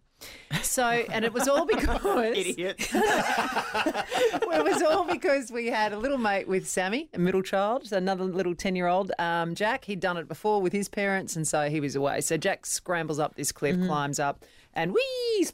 So, 0.63 0.85
and 0.85 1.25
it 1.25 1.33
was 1.33 1.49
all 1.49 1.67
because 1.67 2.37
Idiot. 2.37 2.77
it 2.95 4.65
was 4.65 4.83
all 4.83 5.05
because 5.05 5.51
we 5.51 5.67
had 5.67 5.93
a 5.93 5.99
little 5.99 6.19
mate 6.19 6.49
with 6.49 6.69
Sammy, 6.69 7.09
a 7.15 7.19
middle 7.19 7.43
child, 7.43 7.93
another 7.93 8.25
little 8.25 8.55
10 8.55 8.77
year 8.77 8.87
old, 8.87 9.13
um, 9.19 9.55
Jack. 9.55 9.85
He'd 9.85 10.01
done 10.01 10.17
it 10.17 10.29
before 10.29 10.61
with 10.61 10.73
his 10.73 10.89
parents, 10.89 11.37
and 11.37 11.47
so 11.47 11.69
he 11.69 11.81
was 11.81 11.95
away. 11.97 12.21
So 12.21 12.37
Jack 12.37 12.67
scrambles 12.67 13.19
up 13.19 13.37
this 13.37 13.53
cliff, 13.53 13.77
climbs 13.87 14.19
up, 14.19 14.45
and 14.75 14.95
whee, 14.95 15.47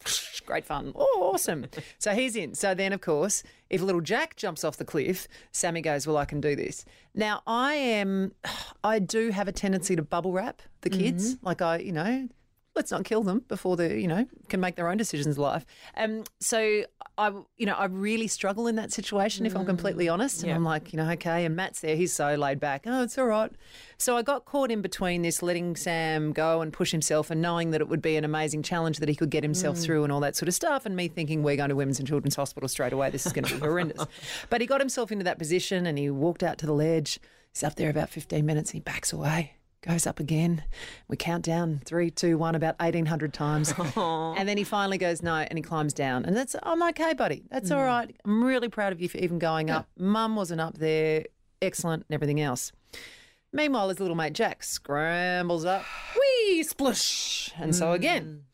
great 0.47 0.65
fun. 0.65 0.93
Oh, 0.95 1.31
awesome. 1.33 1.67
So 1.99 2.13
he's 2.13 2.37
in. 2.37 2.55
So 2.55 2.75
then, 2.75 2.93
of 2.93 3.01
course, 3.01 3.43
if 3.71 3.81
little 3.81 4.01
Jack 4.01 4.37
jumps 4.37 4.65
off 4.65 4.77
the 4.77 4.85
cliff, 4.85 5.27
Sammy 5.51 5.81
goes, 5.81 6.07
Well, 6.07 6.17
I 6.17 6.25
can 6.25 6.41
do 6.41 6.55
this. 6.55 6.85
Now, 7.15 7.43
I 7.47 7.75
am, 7.75 8.33
I 8.85 8.99
do 8.99 9.31
have 9.31 9.49
a 9.49 9.53
tendency 9.53 9.97
to 9.97 10.03
bubble 10.03 10.33
wrap 10.33 10.63
the 10.83 10.91
kids. 10.91 11.37
Like, 11.43 11.63
I, 11.63 11.79
you 11.79 11.93
know, 11.93 12.29
let's 12.75 12.91
not 12.91 13.05
kill 13.05 13.23
them 13.23 13.45
before 13.49 13.77
they, 13.77 14.01
you 14.01 14.09
know, 14.09 14.27
can 14.49 14.61
make 14.61 14.75
their 14.75 14.89
own 14.89 14.97
decisions 14.97 15.37
in 15.37 15.43
life. 15.43 15.65
Um, 15.97 16.25
so 16.41 16.85
I, 17.17 17.29
you 17.57 17.67
know, 17.67 17.75
I 17.75 17.85
really 17.87 18.27
struggle 18.27 18.67
in 18.67 18.77
that 18.77 18.93
situation 18.93 19.47
if 19.47 19.55
I'm 19.57 19.65
completely 19.65 20.09
honest. 20.09 20.41
And 20.43 20.49
Yeah. 20.49 20.57
I'm 20.57 20.65
like, 20.65 20.93
you 20.93 20.97
know, 20.97 21.09
okay. 21.13 21.45
And 21.45 21.55
Matt's 21.55 21.81
there; 21.81 21.97
he's 21.97 22.13
so 22.13 22.35
laid 22.35 22.59
back. 22.59 22.85
Oh, 22.87 23.03
it's 23.03 23.17
all 23.17 23.27
right. 23.27 23.53
So 23.99 24.17
I 24.17 24.23
got 24.23 24.45
caught 24.45 24.71
in 24.71 24.83
between 24.83 25.23
this, 25.23 25.43
letting 25.43 25.77
Sam 25.77 26.33
go 26.33 26.61
and 26.61 26.73
push 26.73 26.91
himself, 26.91 27.31
and 27.31 27.41
knowing 27.41 27.71
that 27.71 27.81
it 27.81 27.89
would 27.89 28.03
be 28.03 28.17
an 28.17 28.25
amazing 28.25 28.63
challenge 28.63 28.99
that 28.99 29.09
he 29.09 29.15
could 29.15 29.31
get 29.31 29.45
himself 29.45 29.79
through, 29.79 30.03
and 30.03 30.13
all 30.13 30.21
that 30.21 30.35
sort 30.37 30.49
of 30.49 30.55
stuff. 30.55 30.85
And 30.85 30.97
me 30.97 31.09
thinking 31.09 31.43
we're 31.43 31.57
going 31.57 31.69
to 31.71 31.77
Women's 31.77 31.99
and 32.01 32.09
Children's 32.09 32.35
Hospital 32.37 32.69
straight 32.69 32.93
away. 32.93 33.11
This 33.11 33.27
is 33.27 33.33
going 33.33 33.45
to 33.45 33.55
be 33.55 33.61
horrendous. 33.61 34.05
But 34.51 34.61
he 34.61 34.67
got 34.67 34.81
himself 34.81 35.13
into 35.13 35.25
that 35.25 35.39
position, 35.39 35.87
and 35.87 35.97
he 35.99 36.11
walked 36.11 36.43
out 36.43 36.59
to 36.59 36.67
the 36.67 36.73
ledge. 36.73 37.19
He's 37.53 37.63
up 37.63 37.77
there 37.77 37.89
about 37.91 38.11
15 38.11 38.45
minutes. 38.45 38.71
And 38.71 38.75
he 38.75 38.81
backs 38.81 39.13
away 39.13 39.55
goes 39.85 40.07
up 40.07 40.19
again. 40.19 40.65
We 41.09 41.17
count 41.17 41.45
down 41.45 41.81
three, 41.85 42.11
two, 42.11 42.39
one, 42.39 42.55
about 42.55 42.79
1,800 42.79 43.33
times. 43.33 43.73
and 43.97 44.49
then 44.49 44.57
he 44.57 44.65
finally 44.65 44.99
goes, 44.99 45.23
no, 45.23 45.35
and 45.35 45.59
he 45.59 45.63
climbs 45.63 45.93
down. 45.93 46.25
And 46.25 46.37
that's, 46.37 46.57
I'm 46.63 46.83
okay, 46.83 47.15
buddy. 47.15 47.45
That's 47.51 47.71
all 47.71 47.81
mm. 47.81 47.87
right. 47.87 48.17
I'm 48.25 48.43
really 48.43 48.69
proud 48.69 48.93
of 48.93 49.01
you 49.01 49.09
for 49.09 49.19
even 49.19 49.39
going 49.39 49.71
up. 49.71 49.89
Mum 49.99 50.37
wasn't 50.37 50.61
up 50.61 50.79
there. 50.79 51.25
Excellent 51.61 52.05
and 52.09 52.15
everything 52.15 52.41
else. 52.41 52.73
Meanwhile, 53.53 53.91
his 53.91 54.01
little 54.01 54.17
mate 54.17 54.33
Jack 54.33 54.63
scrambles 54.63 55.65
up. 55.65 55.85
Whee, 56.19 56.63
splush. 56.63 57.53
And 57.59 57.75
so 57.75 57.87
mm. 57.87 57.95
again, 57.95 58.45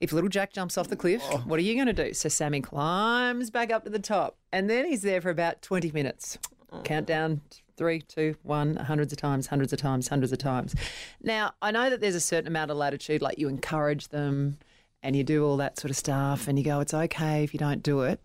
if 0.00 0.12
little 0.12 0.30
Jack 0.30 0.52
jumps 0.52 0.78
off 0.78 0.88
the 0.88 0.96
cliff, 0.96 1.22
oh. 1.30 1.38
what 1.38 1.58
are 1.58 1.62
you 1.62 1.74
going 1.74 1.94
to 1.94 2.04
do? 2.04 2.14
So 2.14 2.28
Sammy 2.28 2.60
climbs 2.60 3.50
back 3.50 3.72
up 3.72 3.84
to 3.84 3.90
the 3.90 3.98
top. 3.98 4.36
And 4.52 4.68
then 4.70 4.86
he's 4.86 5.02
there 5.02 5.20
for 5.20 5.30
about 5.30 5.62
20 5.62 5.90
minutes. 5.92 6.38
Oh. 6.70 6.82
Countdown 6.82 7.40
three, 7.78 8.02
two, 8.02 8.36
one, 8.42 8.76
hundreds 8.76 9.12
of 9.12 9.18
times, 9.18 9.46
hundreds 9.46 9.72
of 9.72 9.78
times, 9.78 10.08
hundreds 10.08 10.32
of 10.32 10.38
times. 10.38 10.74
Now, 11.22 11.52
I 11.62 11.70
know 11.70 11.88
that 11.88 12.00
there's 12.00 12.16
a 12.16 12.20
certain 12.20 12.48
amount 12.48 12.70
of 12.70 12.76
latitude, 12.76 13.22
like 13.22 13.38
you 13.38 13.48
encourage 13.48 14.08
them 14.08 14.58
and 15.02 15.14
you 15.14 15.24
do 15.24 15.46
all 15.46 15.56
that 15.58 15.78
sort 15.78 15.90
of 15.90 15.96
stuff 15.96 16.48
and 16.48 16.58
you 16.58 16.64
go, 16.64 16.80
it's 16.80 16.92
okay 16.92 17.44
if 17.44 17.54
you 17.54 17.58
don't 17.58 17.82
do 17.82 18.00
it. 18.00 18.20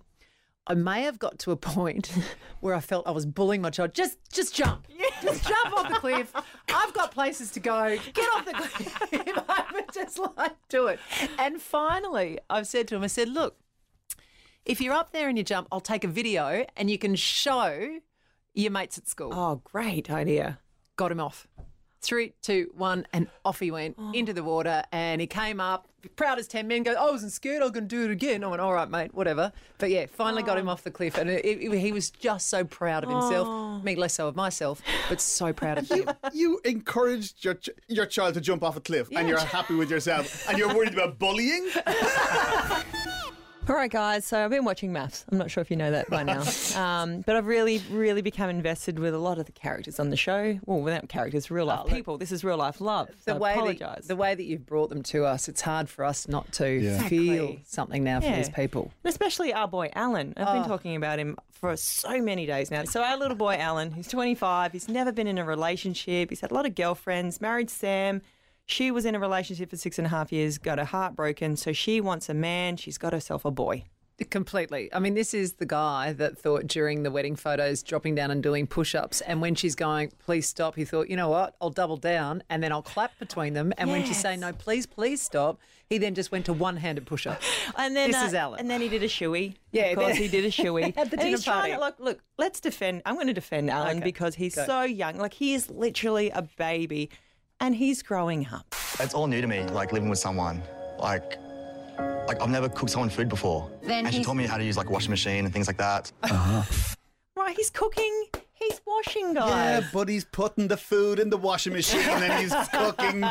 I 0.66 0.74
may 0.74 1.04
have 1.04 1.20
got 1.20 1.40
to 1.40 1.52
a 1.52 1.56
point 1.76 2.12
where 2.60 2.74
I 2.74 2.80
felt 2.80 3.08
I 3.08 3.12
was 3.12 3.26
bullying 3.26 3.62
my 3.62 3.70
child. 3.70 3.94
Just, 3.94 4.18
just 4.32 4.56
jump. 4.56 4.88
Just 5.22 5.48
jump 5.48 5.78
off 5.78 5.90
the 5.90 6.00
cliff. 6.00 6.34
I've 6.74 6.94
got 6.94 7.12
places 7.12 7.52
to 7.52 7.60
go. 7.60 7.98
Get 8.14 8.26
off 8.36 8.46
the 8.46 8.54
cliff. 8.54 8.98
I 9.50 9.66
would 9.74 9.94
just 9.94 10.20
like 10.38 10.56
do 10.70 10.88
it. 10.88 11.00
And 11.38 11.62
finally, 11.62 12.40
I've 12.50 12.68
said 12.68 12.88
to 12.90 12.96
him, 12.96 13.04
I 13.04 13.08
said, 13.08 13.30
look, 13.30 13.58
if 14.66 14.82
you're 14.82 14.94
up 14.94 15.12
there 15.12 15.30
and 15.30 15.38
you 15.38 15.44
jump, 15.44 15.68
I'll 15.72 15.82
take 15.82 16.04
a 16.04 16.08
video 16.08 16.66
and 16.76 16.90
you 16.90 16.98
can 16.98 17.16
show 17.16 18.00
your 18.54 18.72
mates 18.72 18.98
at 18.98 19.08
school. 19.08 19.32
Oh, 19.34 19.62
great 19.64 20.10
idea. 20.12 20.60
Got 20.96 21.12
him 21.12 21.20
off. 21.20 21.48
Three, 22.02 22.34
two, 22.42 22.70
one, 22.76 23.08
and 23.14 23.28
off 23.46 23.62
he 23.62 23.72
went 23.72 23.96
Oh. 23.98 24.12
into 24.14 24.34
the 24.34 24.44
water. 24.44 24.84
And 24.92 25.22
he 25.22 25.28
came 25.28 25.62
up, 25.62 25.88
proud 26.18 26.38
as 26.38 26.48
10 26.50 26.68
men, 26.68 26.84
goes, 26.84 26.98
oh, 27.00 27.08
I 27.08 27.12
wasn't 27.12 27.32
scared, 27.32 27.62
I 27.62 27.66
was 27.66 27.72
going 27.72 27.88
to 27.88 27.96
do 27.96 28.04
it 28.04 28.12
again. 28.12 28.44
I 28.44 28.48
went, 28.48 28.62
all 28.62 28.74
right, 28.74 28.90
mate, 28.90 29.14
whatever. 29.14 29.54
But 29.78 29.90
yeah, 29.90 30.08
finally 30.08 30.44
got 30.44 30.58
him 30.58 30.68
oh. 30.68 30.74
off 30.74 30.84
the 30.84 30.92
cliff. 30.92 31.18
And 31.18 31.30
it, 31.30 31.46
it- 31.46 31.80
he 31.80 31.92
was 31.94 32.12
just 32.12 32.50
so 32.50 32.66
proud 32.66 33.06
of 33.06 33.10
himself. 33.10 33.48
Oh. 33.50 33.80
Me 33.80 33.96
less 33.96 34.16
so 34.16 34.28
of 34.28 34.36
myself, 34.36 34.82
but 35.08 35.22
so 35.22 35.54
proud 35.54 35.78
of 35.78 35.88
him. 35.90 36.10
You 36.34 36.60
encouraged 36.66 37.44
your 37.46 37.54
ch- 37.56 37.70
your 37.88 38.06
child 38.06 38.34
to 38.34 38.42
jump 38.42 38.64
off 38.64 38.76
a 38.76 38.82
cliff, 38.82 39.08
and 39.16 39.30
you're 39.30 39.40
happy 39.40 39.76
with 39.76 39.90
yourself, 39.90 40.48
and 40.50 40.58
you're 40.58 40.76
worried 40.76 40.94
about 40.94 41.18
bullying. 41.20 41.70
All 43.70 43.76
right, 43.76 43.90
guys. 43.90 44.26
So 44.26 44.44
I've 44.44 44.50
been 44.50 44.66
watching 44.66 44.92
MAFS. 44.92 45.24
I'm 45.32 45.38
not 45.38 45.50
sure 45.50 45.62
if 45.62 45.72
you 45.72 45.78
know 45.78 45.90
that 45.92 46.10
by 46.10 46.24
now, 46.24 46.44
um, 46.76 47.22
but 47.22 47.38
I've 47.38 47.46
really, 47.48 47.82
really 47.90 48.22
become 48.22 48.50
invested 48.50 49.00
with 49.00 49.14
a 49.14 49.18
lot 49.18 49.40
of 49.40 49.46
the 49.46 49.54
characters 49.54 50.02
on 50.02 50.10
the 50.10 50.18
show. 50.18 50.60
Well, 50.66 50.82
without 50.82 51.08
characters, 51.08 51.50
real 51.50 51.68
life 51.68 51.88
people. 51.88 52.18
This 52.18 52.34
is 52.34 52.44
real 52.44 52.58
life 52.58 52.82
love. 52.82 53.08
The 53.08 53.32
So 53.32 53.36
I 53.36 53.40
way, 53.40 53.52
apologise. 53.54 53.96
that, 54.02 54.08
the 54.10 54.18
way 54.18 54.36
that 54.36 54.44
you've 54.44 54.66
brought 54.66 54.90
them 54.90 55.02
to 55.04 55.24
us, 55.24 55.48
it's 55.48 55.62
hard 55.62 55.88
for 55.88 56.04
us 56.04 56.28
not 56.28 56.52
to 56.54 56.68
Yeah. 56.70 57.08
feel 57.08 57.34
Exactly. 57.46 57.64
something 57.66 58.04
now 58.04 58.20
for 58.20 58.32
these 58.36 58.50
people. 58.50 58.92
And 59.06 59.10
especially 59.10 59.54
our 59.54 59.68
boy 59.70 59.90
Alan. 59.96 60.34
I've 60.36 60.48
Oh. 60.50 60.54
been 60.60 60.68
talking 60.68 60.98
about 60.98 61.18
him 61.20 61.38
for 61.54 61.78
so 61.78 62.22
many 62.22 62.46
days 62.46 62.70
now. 62.70 62.84
So 62.84 63.02
our 63.02 63.16
little 63.18 63.38
boy 63.38 63.56
Alan, 63.56 63.94
he's 63.94 64.10
25. 64.10 64.74
He's 64.74 64.90
never 64.90 65.14
been 65.14 65.28
in 65.28 65.38
a 65.38 65.46
relationship. 65.46 66.32
He's 66.32 66.42
had 66.42 66.52
a 66.52 66.54
lot 66.54 66.66
of 66.66 66.76
girlfriends. 66.76 67.40
Married 67.40 67.70
Sam. 67.70 68.22
She 68.74 68.90
was 68.90 69.06
in 69.06 69.14
a 69.14 69.20
relationship 69.20 69.70
for 69.70 69.78
six 69.78 70.00
and 70.00 70.08
a 70.08 70.10
half 70.10 70.32
years. 70.32 70.58
Got 70.58 70.80
her 70.80 70.86
heart 70.86 71.16
broken. 71.16 71.56
So 71.58 71.74
she 71.74 72.02
wants 72.02 72.28
a 72.28 72.34
man. 72.34 72.76
She's 72.76 72.98
got 72.98 73.14
herself 73.14 73.46
a 73.46 73.52
boy. 73.52 73.84
Completely. 74.32 74.92
I 74.92 74.98
mean, 74.98 75.14
this 75.14 75.36
is 75.36 75.54
the 75.54 75.66
guy 75.68 76.14
that 76.14 76.40
thought 76.40 76.66
during 76.66 77.04
the 77.04 77.12
wedding 77.12 77.36
photos, 77.36 77.84
dropping 77.84 78.16
down 78.16 78.32
and 78.32 78.42
doing 78.42 78.66
push 78.66 78.96
ups. 78.96 79.22
And 79.22 79.42
when 79.42 79.54
she's 79.54 79.76
going, 79.76 80.12
please 80.26 80.48
stop, 80.48 80.76
he 80.76 80.86
thought, 80.86 81.08
you 81.08 81.16
know 81.16 81.30
what? 81.30 81.56
I'll 81.62 81.70
double 81.70 81.98
down 81.98 82.42
and 82.50 82.64
then 82.64 82.72
I'll 82.72 82.82
clap 82.82 83.20
between 83.20 83.54
them. 83.54 83.74
And 83.78 83.92
when 83.92 84.06
she's 84.06 84.20
saying, 84.20 84.40
no, 84.40 84.54
please, 84.54 84.88
please 84.88 85.22
stop, 85.22 85.60
he 85.88 86.00
then 86.00 86.16
just 86.16 86.32
went 86.32 86.46
to 86.46 86.54
one 86.54 86.78
handed 86.78 87.06
push 87.06 87.28
up. 87.28 87.42
And 87.78 87.96
then 87.96 88.10
This 88.10 88.24
uh, 88.24 88.26
is 88.26 88.34
Alan. 88.34 88.60
And 88.60 88.72
then 88.72 88.82
he 88.82 88.90
did 88.90 89.04
a 89.04 89.08
shoey. 89.08 89.54
Yeah, 89.72 89.86
of 89.86 90.00
course 90.00 90.16
he 90.16 90.28
did 90.28 90.46
a 90.46 90.52
shoey. 90.52 90.86
At 90.88 90.94
the 90.96 91.02
and 91.02 91.12
dinner 91.12 91.28
he's 91.30 91.46
party. 91.46 91.74
to 91.74 91.80
look. 91.80 92.00
Look, 92.00 92.20
let's 92.40 92.60
defend. 92.60 93.04
I'm 93.06 93.16
going 93.16 93.28
to 93.28 93.34
defend 93.34 93.70
Alan 93.70 93.98
Okay, 93.98 94.04
because 94.04 94.34
he's 94.34 94.56
go. 94.56 94.66
so 94.66 94.82
young. 94.82 95.18
Like 95.18 95.34
he 95.34 95.54
is 95.54 95.70
literally 95.70 96.32
a 96.32 96.42
baby, 96.58 97.10
and 97.60 97.76
he's 97.76 98.02
growing 98.04 98.48
up. 98.52 98.76
It's 99.00 99.14
all 99.14 99.28
new 99.28 99.42
to 99.42 99.48
me, 99.48 99.64
like 99.64 99.92
living 99.92 100.10
with 100.10 100.20
someone. 100.20 100.62
Like, 101.00 101.38
like 102.28 102.42
I've 102.42 102.50
never 102.50 102.70
cooked 102.70 102.92
someone 102.92 103.10
food 103.10 103.30
before. 103.30 103.70
Then 103.82 104.06
and 104.06 104.08
she 104.10 104.18
he's- 104.18 104.26
taught 104.26 104.36
me 104.36 104.46
how 104.46 104.58
to 104.58 104.64
use 104.64 104.78
like 104.78 104.88
a 104.88 104.92
washing 104.92 105.12
machine 105.12 105.46
and 105.46 105.54
things 105.54 105.68
like 105.68 105.78
that. 105.78 106.12
Uh-huh. 106.24 106.64
Right? 107.36 107.58
He's 107.58 107.72
cooking. 107.72 108.26
He's 108.54 108.80
washing, 108.86 109.34
guys. 109.34 109.50
Yeah, 109.84 109.90
but 109.92 110.08
he's 110.08 110.24
putting 110.24 110.68
the 110.68 110.78
food 110.78 111.18
in 111.18 111.32
the 111.32 111.36
washing 111.36 111.74
machine, 111.74 112.02
and 112.08 112.22
then 112.22 112.42
he's 112.44 112.54
cooking. 112.70 113.24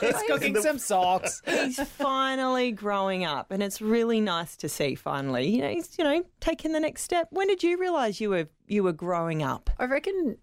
He's 0.00 0.22
cooking 0.28 0.54
some 0.62 0.78
socks. 0.78 1.42
He's 1.44 1.80
finally 1.80 2.70
growing 2.70 3.24
up, 3.24 3.50
and 3.50 3.60
it's 3.60 3.82
really 3.82 4.20
nice 4.20 4.56
to 4.58 4.68
see. 4.68 4.94
Finally, 4.94 5.48
you 5.48 5.62
know, 5.62 5.68
he's 5.70 5.98
you 5.98 6.04
know 6.04 6.22
taking 6.40 6.70
the 6.72 6.78
next 6.80 7.02
step. 7.02 7.26
When 7.32 7.48
did 7.48 7.64
you 7.64 7.76
realise 7.76 8.20
you 8.20 8.30
were 8.30 8.48
you 8.68 8.84
were 8.84 8.92
growing 8.92 9.42
up? 9.42 9.68
I 9.80 9.86
reckon. 9.86 10.38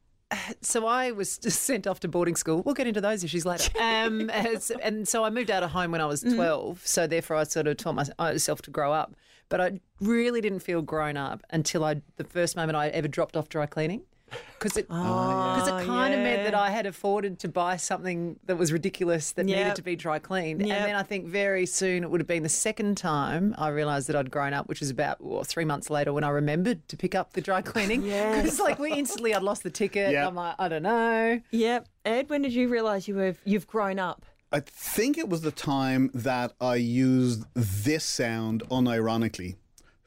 So 0.61 0.85
I 0.87 1.11
was 1.11 1.37
just 1.39 1.63
sent 1.63 1.87
off 1.87 1.99
to 2.01 2.07
boarding 2.07 2.35
school. 2.35 2.61
We'll 2.63 2.75
get 2.75 2.87
into 2.87 3.01
those 3.01 3.23
issues 3.23 3.45
later. 3.45 3.71
Um, 3.81 4.29
and 4.29 5.07
so 5.07 5.23
I 5.23 5.29
moved 5.29 5.51
out 5.51 5.63
of 5.63 5.71
home 5.71 5.91
when 5.91 6.01
I 6.01 6.05
was 6.05 6.23
Mm. 6.23 6.35
12. 6.35 6.81
So 6.85 7.05
therefore, 7.07 7.37
I 7.37 7.43
sort 7.43 7.67
of 7.67 7.77
taught 7.77 7.95
myself 8.17 8.61
to 8.63 8.71
grow 8.71 8.91
up. 8.93 9.15
But 9.49 9.61
I 9.61 9.79
really 10.01 10.41
didn't 10.41 10.59
feel 10.61 10.81
grown 10.81 11.15
up 11.17 11.43
until 11.51 11.83
I 11.83 12.01
the 12.15 12.23
first 12.23 12.55
moment 12.55 12.75
I 12.75 12.87
ever 12.89 13.07
dropped 13.07 13.35
off 13.37 13.49
dry 13.49 13.65
cleaning. 13.65 14.01
Because 14.59 14.77
it, 14.77 14.87
cause 14.87 15.67
it 15.67 15.71
ah, 15.71 15.83
kind 15.85 16.13
of 16.13 16.19
meant 16.21 16.43
Oh, 16.43 16.45
that 16.45 16.55
I 16.55 16.69
had 16.69 16.85
afforded 16.85 17.39
to 17.39 17.47
buy 17.47 17.77
something 17.77 18.37
that 18.45 18.57
was 18.57 18.71
ridiculous 18.71 19.31
that 19.33 19.45
needed 19.45 19.75
to 19.75 19.81
be 19.81 19.95
dry 19.95 20.19
cleaned. 20.19 20.65
Yep. 20.65 20.77
And 20.77 20.85
then 20.85 20.95
I 20.95 21.03
think 21.03 21.25
very 21.27 21.65
soon 21.65 22.03
it 22.03 22.11
would 22.11 22.19
have 22.19 22.27
been 22.27 22.43
the 22.43 22.49
second 22.49 22.97
time 22.97 23.55
I 23.57 23.69
realised 23.69 24.07
that 24.09 24.15
I'd 24.15 24.29
grown 24.29 24.53
up, 24.53 24.67
which 24.67 24.81
was 24.81 24.89
about 24.89 25.19
three 25.45 25.65
months 25.65 25.89
later 25.89 26.11
when 26.11 26.23
I 26.23 26.29
remembered 26.29 26.85
to 26.89 26.97
pick 26.97 27.15
up 27.15 27.33
the 27.33 27.41
dry 27.41 27.61
cleaning. 27.71 28.01
Because 28.01 28.59
like 28.59 28.79
we 28.79 28.91
instantly 28.91 29.33
I'd 29.33 29.43
lost 29.43 29.63
the 29.63 29.69
ticket. 29.69 30.11
Yep. 30.11 30.27
I'm 30.27 30.35
like, 30.35 30.55
I 30.59 30.67
don't 30.67 30.83
know. 30.83 31.41
Yep. 31.51 31.87
Ed, 32.05 32.29
when 32.29 32.41
did 32.41 32.53
you 32.53 32.67
realise 32.67 33.07
you 33.07 33.15
were 33.15 33.35
you've 33.45 33.67
grown 33.67 33.99
up? 33.99 34.25
I 34.51 34.59
think 34.59 35.17
it 35.17 35.29
was 35.29 35.41
the 35.41 35.51
time 35.51 36.11
that 36.13 36.53
I 36.61 36.75
used 36.75 37.45
this 37.55 38.03
sound 38.03 38.63
unironically. 38.69 39.55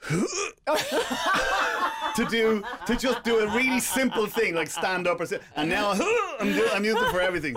to 2.16 2.24
do 2.26 2.62
to 2.86 2.96
just 2.96 3.22
do 3.22 3.38
a 3.40 3.46
really 3.54 3.80
simple 3.80 4.26
thing 4.26 4.54
like 4.54 4.68
stand 4.68 5.06
up 5.06 5.20
or 5.20 5.26
sit, 5.26 5.42
and 5.54 5.68
now 5.68 5.90
I'm, 6.40 6.52
do, 6.52 6.68
I'm 6.72 6.84
using 6.84 7.02
it 7.02 7.10
for 7.10 7.20
everything. 7.20 7.56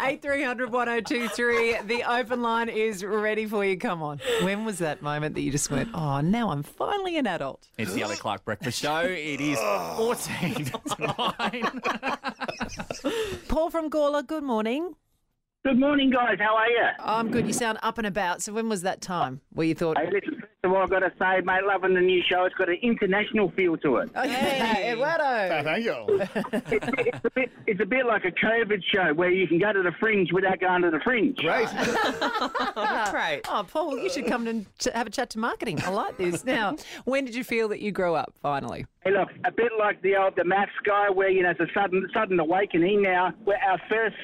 8300 0.00 0.70
1023. 0.70 1.78
The 1.86 2.02
open 2.04 2.42
line 2.42 2.68
is 2.68 3.04
ready 3.04 3.46
for 3.46 3.64
you. 3.64 3.78
Come 3.78 4.02
on. 4.02 4.20
When 4.42 4.64
was 4.64 4.78
that 4.78 5.02
moment 5.02 5.34
that 5.34 5.42
you 5.42 5.50
just 5.50 5.70
went, 5.70 5.88
oh, 5.94 6.20
now 6.20 6.50
I'm 6.50 6.62
finally 6.62 7.16
an 7.16 7.26
adult? 7.26 7.68
It's 7.78 7.92
the 7.92 8.02
Ali 8.02 8.16
Clark 8.16 8.44
Breakfast 8.44 8.80
Show. 8.80 9.00
It 9.00 9.40
is 9.40 9.58
14 9.58 10.64
to 10.64 10.80
9. 13.02 13.12
Paul 13.48 13.70
from 13.70 13.90
Gawler, 13.90 14.26
good 14.26 14.42
morning. 14.42 14.94
Good 15.62 15.78
morning, 15.78 16.08
guys. 16.08 16.38
How 16.40 16.56
are 16.56 16.70
you? 16.70 16.86
I'm 17.00 17.30
good. 17.30 17.46
You 17.46 17.52
sound 17.52 17.76
up 17.82 17.98
and 17.98 18.06
about. 18.06 18.40
So 18.40 18.50
when 18.54 18.70
was 18.70 18.80
that 18.80 19.02
time 19.02 19.42
where 19.52 19.66
you 19.66 19.74
thought, 19.74 19.98
Hey, 19.98 20.06
listen, 20.10 20.36
first 20.40 20.54
of 20.64 20.72
all, 20.72 20.78
I've 20.82 20.88
got 20.88 21.00
to 21.00 21.12
say, 21.18 21.42
mate, 21.44 21.64
loving 21.66 21.92
the 21.92 22.00
new 22.00 22.22
show. 22.26 22.44
It's 22.44 22.54
got 22.54 22.70
an 22.70 22.78
international 22.80 23.50
feel 23.50 23.76
to 23.76 23.96
it. 23.98 24.10
oh, 24.14 24.22
hey, 24.26 24.90
Eduardo. 24.92 25.62
Thank 25.62 25.84
you. 25.84 26.04
it's, 26.72 26.88
it's, 26.96 27.24
a 27.26 27.30
bit, 27.34 27.50
it's 27.66 27.80
a 27.82 27.84
bit 27.84 28.06
like 28.06 28.24
a 28.24 28.30
COVID 28.30 28.82
show 28.90 29.12
where 29.12 29.30
you 29.30 29.46
can 29.46 29.58
go 29.58 29.70
to 29.70 29.82
the 29.82 29.92
fringe 30.00 30.32
without 30.32 30.60
going 30.60 30.80
to 30.80 30.90
the 30.90 31.00
fringe. 31.00 31.36
Right. 31.44 31.68
Great. 33.10 33.42
Oh, 33.46 33.62
Paul, 33.70 33.98
you 33.98 34.08
should 34.08 34.28
come 34.28 34.46
and 34.46 34.64
ch- 34.78 34.88
have 34.94 35.06
a 35.06 35.10
chat 35.10 35.28
to 35.30 35.38
marketing. 35.38 35.78
I 35.84 35.90
like 35.90 36.16
this. 36.16 36.42
Now, 36.42 36.76
when 37.04 37.26
did 37.26 37.34
you 37.34 37.44
feel 37.44 37.68
that 37.68 37.80
you 37.80 37.92
grew 37.92 38.14
up 38.14 38.32
finally? 38.40 38.86
Hey, 39.04 39.12
look, 39.12 39.28
a 39.46 39.50
bit 39.52 39.72
like 39.78 40.02
the 40.02 40.16
old 40.16 40.34
the 40.36 40.42
MAFS 40.44 40.68
guy 40.84 41.08
where, 41.08 41.30
you 41.30 41.42
know, 41.42 41.50
it's 41.50 41.60
a 41.60 41.66
sudden 41.74 42.06
sudden 42.12 42.38
awakening 42.38 43.00
now. 43.02 43.32
Where 43.44 43.58
our 43.66 43.80
first 43.88 44.16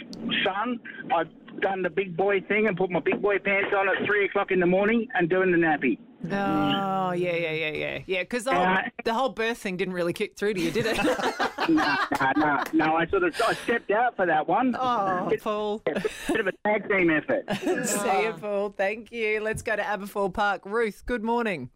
son, 0.44 0.78
I've 1.14 1.28
done 1.62 1.80
the 1.82 1.88
big 1.88 2.14
boy 2.14 2.42
thing 2.42 2.66
and 2.66 2.76
put 2.76 2.90
my 2.90 3.00
big 3.00 3.22
boy 3.22 3.38
pants 3.38 3.72
on 3.74 3.88
at 3.88 4.04
three 4.04 4.26
o'clock 4.26 4.50
in 4.50 4.60
the 4.60 4.66
morning 4.66 5.08
and 5.14 5.30
doing 5.30 5.50
the 5.50 5.56
nappy. 5.56 5.98
Oh, 6.26 7.12
yeah, 7.12 7.32
yeah, 7.36 7.52
yeah, 7.52 7.70
yeah. 7.70 7.98
Yeah, 8.06 8.22
because 8.22 8.44
the, 8.44 8.52
whole- 8.54 8.64
Uh, 8.66 8.82
the 9.04 9.14
whole 9.14 9.28
birth 9.30 9.58
thing 9.58 9.76
didn't 9.78 9.94
really 9.94 10.12
kick 10.12 10.36
through 10.36 10.54
to 10.54 10.60
you, 10.60 10.70
did 10.70 10.84
it? 10.86 10.96
no, 11.68 11.96
no, 12.18 12.32
no, 12.36 12.62
no. 12.72 12.96
I 12.96 13.06
sort 13.06 13.22
of 13.22 13.34
I 13.40 13.54
stepped 13.54 13.90
out 13.92 14.16
for 14.16 14.26
that 14.26 14.46
one. 14.46 14.74
Oh, 14.78 15.30
Paul. 15.40 15.82
Bit 15.86 16.40
of 16.40 16.46
a 16.48 16.52
tag 16.66 16.88
team 16.90 17.10
effort. 17.10 17.44
See 17.86 18.22
you, 18.24 18.32
Paul. 18.38 18.74
Thank 18.76 19.10
you. 19.12 19.40
Let's 19.40 19.62
go 19.62 19.76
to 19.76 19.82
Aberfoyle 19.82 20.34
Park. 20.34 20.62
Ruth, 20.66 21.04
good 21.06 21.22
morning. 21.24 21.70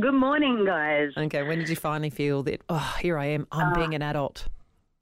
Good 0.00 0.14
morning, 0.14 0.64
guys. 0.64 1.10
Okay, 1.16 1.42
when 1.42 1.58
did 1.58 1.68
you 1.68 1.76
finally 1.76 2.08
feel 2.08 2.42
that, 2.44 2.62
oh, 2.70 2.96
here 3.00 3.18
I 3.18 3.26
am, 3.26 3.46
I'm 3.52 3.72
Uh, 3.72 3.74
being 3.74 3.94
an 3.94 4.00
adult? 4.00 4.48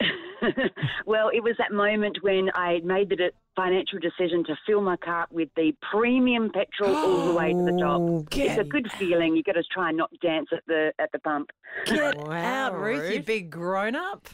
well, 1.07 1.31
it 1.33 1.43
was 1.45 1.55
that 1.59 1.71
moment 1.73 2.19
when 2.23 2.51
I 2.55 2.81
made 2.83 3.09
the 3.09 3.17
de- 3.17 3.31
financial 3.55 4.01
decision 4.01 4.43
to 4.45 4.57
fill 4.67 4.81
my 4.81 4.97
car 4.97 5.29
with 5.31 5.49
the 5.55 5.73
premium 5.93 6.51
petrol 6.51 6.97
all 6.97 7.27
the 7.29 7.35
way 7.35 7.53
to 7.53 7.63
the 7.63 7.79
top. 7.79 8.35
It's 8.37 8.59
a 8.59 8.65
good 8.65 8.91
feeling. 8.93 9.37
You've 9.37 9.45
got 9.45 9.53
to 9.53 9.63
try 9.73 9.91
and 9.91 9.99
not 9.99 10.11
dance 10.21 10.49
at 10.53 10.65
the 10.67 10.93
at 10.99 11.13
the 11.13 11.19
pump. 11.21 11.51
Get 11.87 12.17
out, 12.29 12.81
Ruth, 12.81 13.13
you 13.13 13.23
big 13.23 13.51
grown 13.51 13.95
up. 13.95 14.29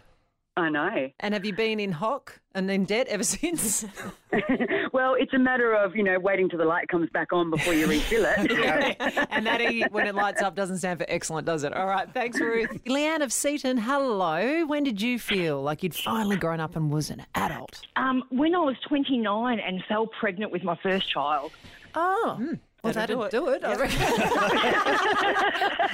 I 0.58 0.70
know. 0.70 1.10
And 1.20 1.34
have 1.34 1.44
you 1.44 1.52
been 1.52 1.78
in 1.78 1.92
hock 1.92 2.40
and 2.54 2.70
in 2.70 2.84
debt 2.84 3.08
ever 3.08 3.22
since? 3.38 3.84
well, 4.92 5.14
it's 5.18 5.34
a 5.34 5.38
matter 5.38 5.74
of 5.74 5.94
you 5.94 6.02
know 6.02 6.18
waiting 6.18 6.48
till 6.48 6.58
the 6.58 6.64
light 6.64 6.88
comes 6.88 7.10
back 7.10 7.32
on 7.32 7.50
before 7.50 7.74
you 7.74 7.86
refill 7.86 8.24
it. 8.24 8.50
and 9.30 9.46
that 9.46 9.60
E, 9.60 9.84
when 9.90 10.06
it 10.06 10.14
lights 10.14 10.40
up, 10.40 10.54
doesn't 10.54 10.78
stand 10.78 10.98
for 10.98 11.06
excellent, 11.08 11.46
does 11.46 11.62
it? 11.64 11.74
All 11.74 11.86
right, 11.86 12.08
thanks, 12.12 12.40
Ruth. 12.40 12.70
Leanne 12.86 13.22
of 13.22 13.32
Seaton, 13.32 13.76
hello. 13.76 14.64
When 14.66 14.82
did 14.82 15.02
you 15.02 15.18
feel 15.18 15.62
like 15.62 15.82
you'd 15.82 15.94
finally 15.94 16.36
grown 16.36 16.60
up 16.60 16.74
and 16.74 16.90
was 16.90 17.10
an 17.10 17.26
adult? 17.34 17.82
Um, 17.96 18.22
when 18.30 18.54
I 18.54 18.60
was 18.60 18.76
29 18.88 19.58
and 19.60 19.84
fell 19.88 20.06
pregnant 20.06 20.52
with 20.52 20.64
my 20.64 20.78
first 20.82 21.10
child. 21.12 21.52
Oh, 21.94 22.54
well, 22.86 22.94
That'll 22.94 23.18
that'd 23.22 23.40
do 23.40 23.48
it. 23.48 23.64
I 23.64 23.74
reckon. 23.76 24.00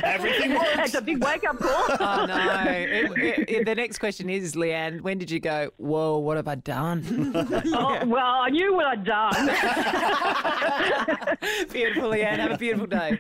Everything 0.05 0.55
works. 0.55 0.69
It's 0.79 0.95
a 0.95 1.03
big 1.03 1.23
wake 1.25 1.45
up 1.49 1.59
call. 1.59 1.71
Oh 2.01 2.27
no! 2.27 2.65
It- 2.71 3.13
it- 3.19 3.51
it- 3.51 3.65
the 3.67 3.75
next 3.75 3.99
question 3.99 4.29
is, 4.31 4.55
Leanne, 4.55 5.01
when 5.03 5.19
did 5.19 5.31
you 5.31 5.41
go? 5.41 5.71
Whoa, 5.77 6.19
what 6.19 6.37
have 6.37 6.49
I 6.49 6.55
done? 6.57 7.33
oh, 7.75 8.05
well, 8.07 8.41
I 8.43 8.49
knew 8.51 8.75
what 8.75 8.87
I'd 8.87 9.05
done. 9.05 9.47
beautiful, 11.73 12.11
Leanne. 12.11 12.39
Have 12.39 12.53
a 12.53 12.59
beautiful 12.59 12.87
day. 12.87 13.19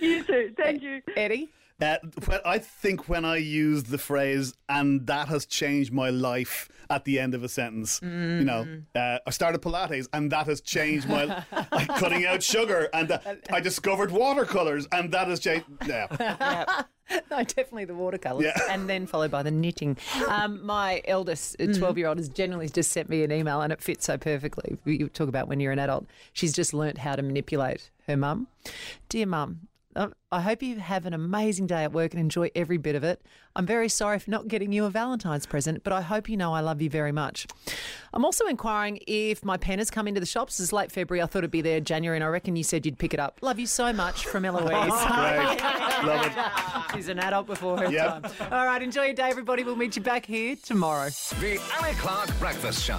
you 0.00 0.22
too. 0.24 0.52
Thank 0.56 0.82
you, 0.82 1.00
Eddie. 1.16 1.50
Uh, 1.82 1.96
I 2.44 2.58
think 2.58 3.08
when 3.08 3.24
I 3.24 3.36
use 3.36 3.84
the 3.84 3.98
phrase 3.98 4.54
"and 4.68 5.06
that 5.08 5.28
has 5.28 5.46
changed 5.46 5.92
my 5.92 6.10
life" 6.10 6.68
at 6.88 7.04
the 7.04 7.18
end 7.18 7.34
of 7.34 7.42
a 7.42 7.48
sentence, 7.48 7.98
you 8.02 8.08
know, 8.44 8.66
uh, 8.94 9.18
I 9.26 9.30
started 9.30 9.60
Pilates 9.62 10.06
and 10.12 10.30
that 10.32 10.46
has 10.46 10.60
changed 10.60 11.08
my 11.08 11.24
like 11.72 11.88
cutting 11.88 12.24
out 12.26 12.42
sugar, 12.42 12.88
and 12.94 13.10
uh, 13.12 13.18
I 13.50 13.60
discovered 13.70 14.10
watercolors 14.10 14.86
and 14.92 15.10
that 15.12 15.26
has 15.28 15.40
changed. 15.40 15.66
Yeah. 15.86 16.06
no, 17.30 17.38
definitely 17.42 17.84
the 17.84 17.94
watercolours, 17.96 18.44
Yeah. 18.46 18.58
and 18.70 18.88
then 18.88 19.06
followed 19.06 19.30
by 19.32 19.42
the 19.42 19.50
knitting. 19.50 19.98
Um, 20.28 20.64
my 20.64 21.02
eldest, 21.04 21.58
Mm. 21.58 21.76
twelve-year-old, 21.78 22.18
has 22.18 22.28
generally 22.28 22.68
just 22.68 22.92
sent 22.92 23.08
me 23.10 23.22
an 23.24 23.32
email, 23.32 23.60
and 23.60 23.72
it 23.72 23.82
fits 23.82 24.06
so 24.06 24.16
perfectly. 24.16 24.78
You 24.84 25.08
talk 25.08 25.28
about 25.28 25.48
when 25.48 25.58
you're 25.60 25.72
an 25.72 25.78
adult. 25.80 26.06
She's 26.32 26.52
just 26.52 26.72
learnt 26.72 26.98
how 26.98 27.16
to 27.16 27.22
manipulate 27.22 27.90
her 28.06 28.16
mum. 28.16 28.46
Dear 29.08 29.26
mum. 29.26 29.68
Uh, 29.94 30.08
I 30.30 30.40
hope 30.40 30.62
you 30.62 30.76
have 30.78 31.04
an 31.04 31.12
amazing 31.12 31.66
day 31.66 31.84
at 31.84 31.92
work 31.92 32.12
and 32.14 32.20
enjoy 32.20 32.50
every 32.54 32.78
bit 32.78 32.94
of 32.94 33.04
it. 33.04 33.20
I'm 33.54 33.66
very 33.66 33.88
sorry 33.90 34.18
for 34.18 34.30
not 34.30 34.48
getting 34.48 34.72
you 34.72 34.86
a 34.86 34.90
Valentine's 34.90 35.44
present, 35.44 35.84
but 35.84 35.92
I 35.92 36.00
hope 36.00 36.28
you 36.30 36.36
know 36.38 36.54
I 36.54 36.60
love 36.60 36.80
you 36.80 36.88
very 36.88 37.12
much. 37.12 37.46
I'm 38.14 38.24
also 38.24 38.46
inquiring 38.46 38.98
if 39.06 39.44
my 39.44 39.58
pen 39.58 39.78
has 39.78 39.90
come 39.90 40.08
into 40.08 40.20
the 40.20 40.26
shops. 40.26 40.58
It's 40.60 40.72
late 40.72 40.90
February. 40.90 41.22
I 41.22 41.26
thought 41.26 41.40
it'd 41.40 41.50
be 41.50 41.60
there 41.60 41.80
January, 41.80 42.16
and 42.16 42.24
I 42.24 42.28
reckon 42.28 42.56
you 42.56 42.64
said 42.64 42.86
you'd 42.86 42.98
pick 42.98 43.12
it 43.12 43.20
up. 43.20 43.38
Love 43.42 43.58
you 43.58 43.66
so 43.66 43.92
much 43.92 44.24
from 44.24 44.44
Eloise. 44.46 44.70
Great. 44.70 45.62
Love 46.04 46.26
it. 46.26 46.94
She's 46.94 47.08
an 47.08 47.18
adult 47.18 47.46
before 47.46 47.78
her 47.78 47.90
Yep. 47.90 48.22
time. 48.38 48.52
All 48.52 48.64
right, 48.66 48.82
enjoy 48.82 49.04
your 49.04 49.14
day, 49.14 49.28
everybody. 49.28 49.62
We'll 49.64 49.76
meet 49.76 49.96
you 49.96 50.02
back 50.02 50.24
here 50.24 50.56
tomorrow. 50.62 51.10
The 51.40 51.60
Ali 51.78 51.92
Clarke 51.94 52.38
Breakfast 52.38 52.82
Show. 52.82 52.98